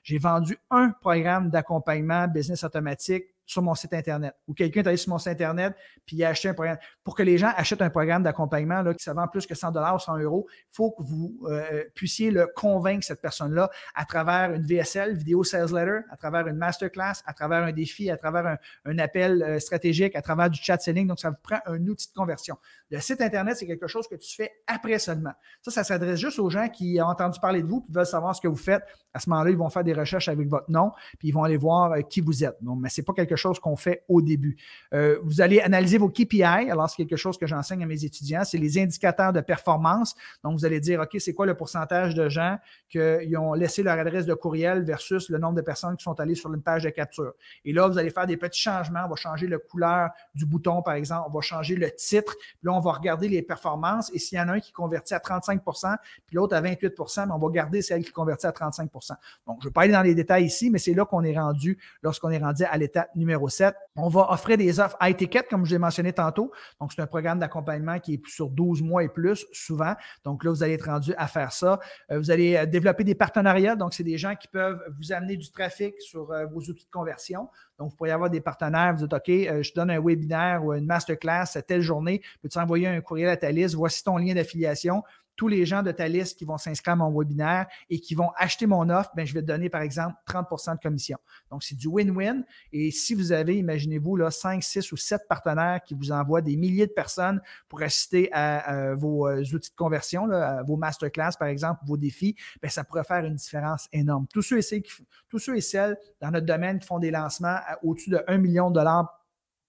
j'ai 0.05 0.19
vendu 0.19 0.59
un 0.71 0.91
programme 0.91 1.51
d'accompagnement 1.51 2.29
business 2.29 2.63
automatique 2.63 3.25
sur 3.51 3.63
mon 3.63 3.75
site 3.75 3.93
Internet 3.93 4.35
ou 4.47 4.55
quelqu'un 4.55 4.81
est 4.81 4.87
allé 4.87 4.97
sur 4.97 5.11
mon 5.11 5.19
site 5.19 5.33
Internet 5.33 5.75
puis 6.07 6.17
il 6.17 6.25
a 6.25 6.29
acheté 6.29 6.49
un 6.49 6.55
programme. 6.55 6.79
Pour 7.05 7.17
que 7.17 7.23
les 7.23 7.39
gens 7.39 7.53
achètent 7.57 7.83
un 7.83 7.91
programme 7.91 8.23
d'accompagnement 8.23 8.85
qui 8.95 9.05
se 9.05 9.11
vend 9.11 9.27
plus 9.29 9.47
que 9.47 9.55
100 9.55 9.73
dollars 9.73 9.97
ou 9.97 9.99
100 9.99 10.19
euros, 10.19 10.47
il 10.51 10.75
faut 10.75 10.93
que 10.93 11.03
vous 11.03 11.41
euh, 11.49 11.85
puissiez 11.95 12.31
le 12.31 12.49
convaincre, 12.55 13.05
cette 13.05 13.21
personne-là, 13.21 13.71
à 13.95 14.05
travers 14.05 14.53
une 14.53 14.63
VSL, 14.63 15.17
vidéo 15.17 15.45
sales 15.45 15.73
letter, 15.73 16.01
à 16.11 16.17
travers 16.17 16.47
une 16.47 16.57
masterclass, 16.57 17.23
à 17.27 17.35
travers 17.35 17.65
un 17.65 17.73
défi, 17.73 18.11
à 18.11 18.17
travers 18.17 18.59
un, 18.85 18.99
appel 18.99 19.43
euh, 19.43 19.59
stratégique, 19.59 20.15
à 20.15 20.23
travers 20.23 20.51
du 20.51 20.61
chat 20.61 20.79
selling. 20.79 21.07
Donc, 21.07 21.21
ça 21.21 21.31
vous 21.31 21.37
prend 21.43 21.59
un 21.67 21.87
outil 21.87 22.09
de 22.09 22.15
conversion. 22.15 22.57
Le 22.91 22.99
site 22.99 23.21
Internet, 23.21 23.57
c'est 23.57 23.67
quelque 23.67 23.87
chose 23.87 24.09
que 24.09 24.17
tu 24.17 24.35
fais 24.35 24.51
après 24.67 24.99
seulement. 24.99 25.33
Ça, 25.63 25.71
ça 25.71 25.85
s'adresse 25.85 26.19
juste 26.19 26.41
aux 26.41 26.51
gens 26.51 26.69
qui 26.69 26.99
ont 27.01 27.07
entendu 27.07 27.39
parler 27.39 27.63
de 27.63 27.69
vous, 27.69 27.83
qui 27.83 27.93
veulent 27.93 28.05
savoir 28.05 28.35
ce 28.35 28.41
que 28.41 28.49
vous 28.49 28.57
faites. 28.57 28.83
À 29.15 29.21
ce 29.21 29.31
moment-là, 29.31 29.51
ils 29.51 29.57
vont 29.57 29.71
faire 29.71 29.85
des 29.85 29.93
recherches 29.93 30.29
avec 30.29 30.49
votre 30.49 30.71
nom, 30.71 30.91
puis 31.19 31.29
ils 31.29 31.33
vont 31.33 31.45
aller 31.45 31.57
voir 31.57 31.93
euh, 31.93 32.01
qui 32.01 32.21
vous 32.21 32.45
êtes. 32.45 32.57
Donc, 32.63 32.81
mais 32.81 32.89
ce 32.89 33.01
n'est 33.01 33.05
pas 33.05 33.13
quelque 33.13 33.37
chose 33.37 33.61
qu'on 33.61 33.77
fait 33.77 34.05
au 34.09 34.23
début. 34.23 34.57
Euh, 34.93 35.19
vous 35.23 35.41
allez 35.41 35.61
analyser 35.61 35.99
vos 35.99 36.09
KPI. 36.09 36.43
Alors, 36.43 36.91
c'est 36.91 36.97
quelque 36.97 37.17
chose 37.17 37.39
que 37.39 37.47
j'enseigne 37.47 37.83
à 37.85 37.87
mes 37.87 38.05
étudiants. 38.05 38.43
C'est 38.45 38.59
les 38.59 38.79
indicateurs 38.79 39.33
de 39.33 39.41
performance. 39.41 40.17
Donc, 40.43 40.59
vous 40.59 40.65
allez 40.65 40.81
dire, 40.81 41.01
OK, 41.01 41.17
c'est 41.21 41.35
quoi 41.35 41.47
le 41.47 41.55
pourcentage 41.55 42.15
de 42.17 42.29
gens 42.29 42.59
qui 42.89 42.99
ont 43.37 43.55
laissé 43.55 43.85
leur 43.85 43.99
adresse 43.99 44.27
de 44.27 44.35
courriel 44.35 44.83
versus 44.83 45.29
le 45.29 45.39
nombre 45.39 45.55
de 45.55 45.63
personnes 45.63 45.97
qui 45.97 46.03
sont 46.03 46.19
allées 46.19 46.35
sur 46.35 46.53
une 46.53 46.63
page 46.63 46.83
de 46.83 46.91
capture? 46.91 47.33
Et 47.65 47.73
là, 47.73 47.87
vous 47.87 47.99
allez 47.99 48.11
faire 48.11 48.27
des 48.27 48.37
petits 48.37 48.61
changements. 48.61 49.03
On 49.07 49.11
va 49.11 49.17
changer 49.17 49.47
la 49.47 49.59
couleur 49.59 50.11
du 50.35 50.45
bouton, 50.45 50.83
par 50.83 50.95
exemple. 50.95 51.29
On 51.29 51.33
va 51.33 51.41
changer 51.41 51.77
le 51.77 51.91
titre. 51.93 52.35
Puis 52.35 52.65
là, 52.65 52.80
va 52.81 52.93
regarder 52.93 53.29
les 53.29 53.43
performances. 53.43 54.11
Et 54.15 54.19
s'il 54.19 54.39
y 54.39 54.41
en 54.41 54.49
a 54.49 54.53
un 54.53 54.61
qui 54.61 54.73
convertit 54.73 55.15
à 55.15 55.19
35% 55.19 55.97
puis 56.27 56.37
l'autre 56.37 56.57
à 56.57 56.61
28 56.61 56.95
mais 56.99 57.33
on 57.33 57.39
va 57.39 57.49
garder 57.51 57.83
celle 57.83 58.05
qui 58.05 58.13
convertit 58.13 58.47
à 58.47 58.51
35% 58.51 59.13
Donc, 59.47 59.59
je 59.61 59.67
ne 59.67 59.71
vais 59.71 59.73
pas 59.73 59.83
aller 59.83 59.93
dans 59.93 60.03
les 60.03 60.15
détails 60.15 60.45
ici, 60.45 60.71
mais 60.71 60.79
c'est 60.79 60.95
là 60.95 61.05
qu'on 61.05 61.23
est 61.23 61.39
rendu 61.39 61.79
lorsqu'on 62.03 62.31
est 62.31 62.39
rendu 62.39 62.65
à 62.65 62.77
l'étape 62.77 63.15
numéro 63.15 63.49
7 63.49 63.75
on 63.97 64.09
va 64.09 64.31
offrir 64.33 64.57
des 64.57 64.81
offres 64.81 64.97
high 65.01 65.17
ticket, 65.17 65.45
comme 65.49 65.65
je 65.65 65.73
l'ai 65.73 65.79
mentionné 65.79 66.13
tantôt. 66.13 66.51
Donc, 66.81 66.93
c'est 66.93 67.03
un 67.03 67.07
programme 67.07 67.39
d'accompagnement 67.39 67.99
qui 67.99 68.15
est 68.15 68.27
sur 68.27 68.49
12 68.49 68.83
mois 68.83 69.05
et 69.05 69.09
plus, 69.09 69.47
souvent. 69.53 69.95
Donc, 70.25 70.45
là, 70.45 70.51
vous 70.51 70.63
allez 70.63 70.75
être 70.75 70.87
rendu 70.87 71.13
à 71.17 71.27
faire 71.27 71.53
ça. 71.53 71.79
Euh, 72.11 72.19
vous 72.19 72.31
allez 72.31 72.57
euh, 72.57 72.67
développer 72.67 73.05
des 73.05 73.15
partenariats. 73.15 73.77
Donc, 73.77 73.95
c'est 73.95 74.05
des 74.05 74.19
gens 74.19 74.35
qui 74.37 74.49
peuvent 74.49 74.81
vous 74.99 75.13
amener 75.13 75.37
du 75.37 75.51
trafic 75.51 76.01
sur 76.01 76.31
euh, 76.33 76.47
vos 76.47 76.61
outils 76.61 76.87
de 76.87 76.91
conversion. 76.91 77.49
Donc, 77.81 77.91
vous 77.91 77.97
pourriez 77.97 78.13
avoir 78.13 78.29
des 78.29 78.43
partenaires. 78.43 78.95
Vous 78.95 79.07
dites, 79.07 79.13
OK, 79.15 79.25
je 79.27 79.73
donne 79.73 79.91
un 79.91 80.01
webinaire 80.01 80.63
ou 80.63 80.75
une 80.75 80.85
masterclass 80.85 81.47
à 81.57 81.63
telle 81.63 81.81
journée. 81.81 82.21
Peux-tu 82.43 82.59
envoyer 82.59 82.87
un 82.87 83.01
courriel 83.01 83.31
à 83.31 83.39
ta 83.39 83.51
liste? 83.51 83.75
Voici 83.75 84.05
ton 84.05 84.19
lien 84.19 84.35
d'affiliation 84.35 85.03
tous 85.41 85.49
les 85.49 85.65
gens 85.65 85.83
de 85.83 85.91
ta 85.91 86.07
liste 86.07 86.39
qui 86.39 86.45
vont 86.45 86.59
s'inscrire 86.59 86.93
à 86.93 86.97
mon 86.97 87.19
webinaire 87.19 87.67
et 87.89 87.99
qui 87.99 88.15
vont 88.15 88.29
acheter 88.37 88.67
mon 88.67 88.91
offre, 88.91 89.11
ben, 89.17 89.27
je 89.27 89.33
vais 89.33 89.41
te 89.41 89.47
donner, 89.47 89.71
par 89.71 89.81
exemple, 89.81 90.15
30% 90.29 90.75
de 90.75 90.81
commission. 90.81 91.17
Donc, 91.51 91.63
c'est 91.63 91.77
du 91.77 91.89
win-win. 91.89 92.45
Et 92.75 92.91
si 92.91 93.15
vous 93.15 93.33
avez, 93.33 93.57
imaginez-vous, 93.57 94.17
là, 94.17 94.31
5, 94.31 94.63
6 94.63 94.93
ou 94.93 94.99
7 94.99 95.23
partenaires 95.31 95.81
qui 95.83 95.95
vous 95.95 96.13
envoient 96.13 96.43
des 96.43 96.59
milliers 96.59 96.87
de 96.87 96.93
personnes 96.93 97.41
pour 97.71 97.81
assister 97.81 98.29
à, 98.35 98.95
vos 98.97 99.29
euh, 99.29 99.41
outils 99.55 99.71
de 99.71 99.77
conversion, 99.77 100.31
à 100.31 100.63
vos 100.63 100.77
masterclass, 100.77 101.31
par 101.39 101.49
exemple, 101.49 101.81
vos 101.87 101.97
défis, 101.97 102.37
bien, 102.61 102.69
ça 102.69 102.85
pourrait 102.85 103.05
faire 103.05 103.25
une 103.25 103.37
différence 103.37 103.89
énorme. 103.95 104.27
Tous 104.31 104.43
ceux 104.43 104.59
et, 104.59 104.83
tous 105.31 105.39
ceux 105.39 105.57
et 105.57 105.63
celles 105.63 105.97
dans 106.21 106.31
notre 106.33 106.45
domaine 106.45 106.79
qui 106.79 106.87
font 106.87 106.99
des 106.99 107.11
lancements 107.11 107.57
au-dessus 107.83 108.11
de 108.11 108.23
1 108.29 108.37
million 108.37 108.69
de 108.69 108.75
dollars 108.75 109.20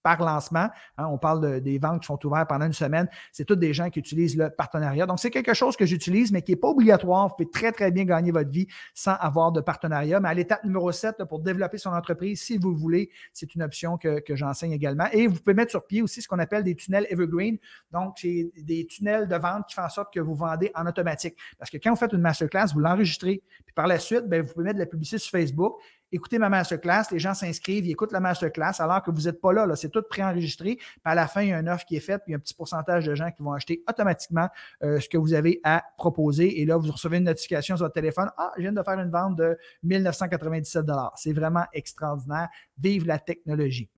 par 0.04 0.22
lancement. 0.22 0.70
Hein, 0.98 1.08
on 1.08 1.18
parle 1.18 1.62
des 1.62 1.78
ventes 1.78 2.02
qui 2.02 2.08
sont 2.08 2.26
ouvertes 2.26 2.50
pendant 2.50 2.66
une 2.66 2.74
semaine. 2.74 3.08
C'est 3.32 3.46
tous 3.46 3.56
des 3.56 3.74
gens 3.74 3.90
qui 3.90 4.00
utilisent 4.00 4.38
le 4.38 4.50
partenariat. 4.50 5.06
Donc, 5.06 5.20
c'est 5.20 5.32
quelque 5.32 5.54
chose 5.54 5.76
que 5.76 5.86
j'utilise, 5.86 6.32
mais 6.32 6.42
qui 6.42 6.52
n'est 6.52 6.58
pas 6.58 6.70
obligatoire. 6.70 7.28
Vous 7.30 7.36
pouvez 7.36 7.50
très, 7.50 7.72
très 7.72 7.92
bien 7.92 8.06
gagner 8.06 8.32
votre 8.32 8.50
vie 8.50 8.68
sans 8.94 9.14
avoir 9.14 9.52
de 9.52 9.62
partenariat. 9.62 10.20
Mais 10.20 10.30
à 10.30 10.34
l'étape 10.34 10.64
numéro 10.64 10.92
7, 10.92 11.24
pour 11.26 11.40
développer 11.40 11.78
son 11.78 11.92
entreprise, 11.92 12.42
si 12.42 12.58
vous 12.58 12.72
le 12.72 12.78
voulez, 12.78 13.10
c'est 13.34 13.54
une 13.56 13.64
option 13.64 13.98
que, 13.98 14.22
j'enseigne 14.30 14.72
également. 14.72 15.06
Et 15.12 15.28
vous 15.28 15.36
pouvez 15.40 15.54
mettre 15.54 15.72
sur 15.72 15.86
pied 15.86 16.02
aussi 16.02 16.22
ce 16.22 16.28
qu'on 16.28 16.40
appelle 16.40 16.64
des 16.64 16.76
tunnels 16.76 17.06
evergreen. 17.10 17.58
Donc, 17.92 18.18
c'est 18.20 18.52
des 18.58 18.88
tunnels 18.88 19.28
de 19.28 19.36
vente 19.36 19.68
qui 19.68 19.76
font 19.76 19.84
en 19.84 19.90
sorte 19.90 20.14
que 20.14 20.20
vous 20.20 20.36
vendez 20.36 20.72
en 20.76 20.86
automatique. 20.86 21.36
Parce 21.58 21.70
que 21.70 21.78
quand 21.78 21.92
vous 21.92 21.98
faites 21.98 22.14
une 22.14 22.22
masterclass, 22.22 22.68
vous 22.74 22.80
l'enregistrez. 22.80 23.42
Puis 23.66 23.74
par 23.74 23.88
la 23.88 24.00
suite, 24.00 24.28
bien, 24.28 24.42
vous 24.42 24.54
pouvez 24.54 24.66
mettre 24.66 24.76
de 24.76 24.84
la 24.84 24.86
publicité 24.86 25.18
sur 25.18 25.32
Facebook 25.32 25.80
écoutez 26.12 26.40
ma 26.40 26.50
masterclass, 26.50 27.04
les 27.12 27.20
gens 27.20 27.34
s'inscrivent, 27.34 27.86
ils 27.86 27.92
écoutent 27.92 28.12
la 28.12 28.20
masterclass 28.20 28.74
alors 28.80 29.02
que 29.04 29.12
vous 29.12 29.22
n'êtes 29.22 29.40
pas 29.40 29.54
là, 29.54 29.66
là 29.66 29.76
c'est 29.76 29.90
tout 29.90 30.02
préenregistré. 30.02 30.78
À 31.04 31.16
la 31.16 31.28
fin, 31.28 31.42
il 31.42 31.50
y 31.50 31.54
a 31.54 31.60
une 31.60 31.70
offre 31.70 31.86
qui 31.86 31.96
est 31.96 32.02
faite, 32.02 32.22
puis 32.26 32.34
un 32.34 32.40
petit 32.40 32.54
pourcentage 32.54 33.06
de 33.06 33.16
gens 33.16 33.32
qui 33.32 33.42
vont 33.44 33.54
acheter 33.54 33.84
automatiquement 33.88 34.48
euh, 34.84 35.00
ce 35.00 35.08
que 35.10 35.18
vous 35.18 35.34
avez 35.34 35.60
à 35.64 35.84
proposer. 35.98 36.62
Et 36.62 36.66
là, 36.66 36.78
vous 36.78 36.92
recevez 36.92 37.18
une 37.18 37.26
notification 37.26 37.78
sur 37.78 37.86
votre 37.86 37.96
téléphone. 37.96 38.30
Ah, 38.38 38.52
je 38.58 38.62
viens 38.62 38.72
de 38.72 38.84
faire 38.84 39.00
une 39.00 39.12
vente 39.12 39.36
de 39.36 39.58
1997 39.84 40.86
C'est 41.16 41.34
vraiment 41.34 41.66
extraordinaire. 41.74 42.50
Vive 42.78 43.06
la 43.06 43.20
technologie. 43.20 43.90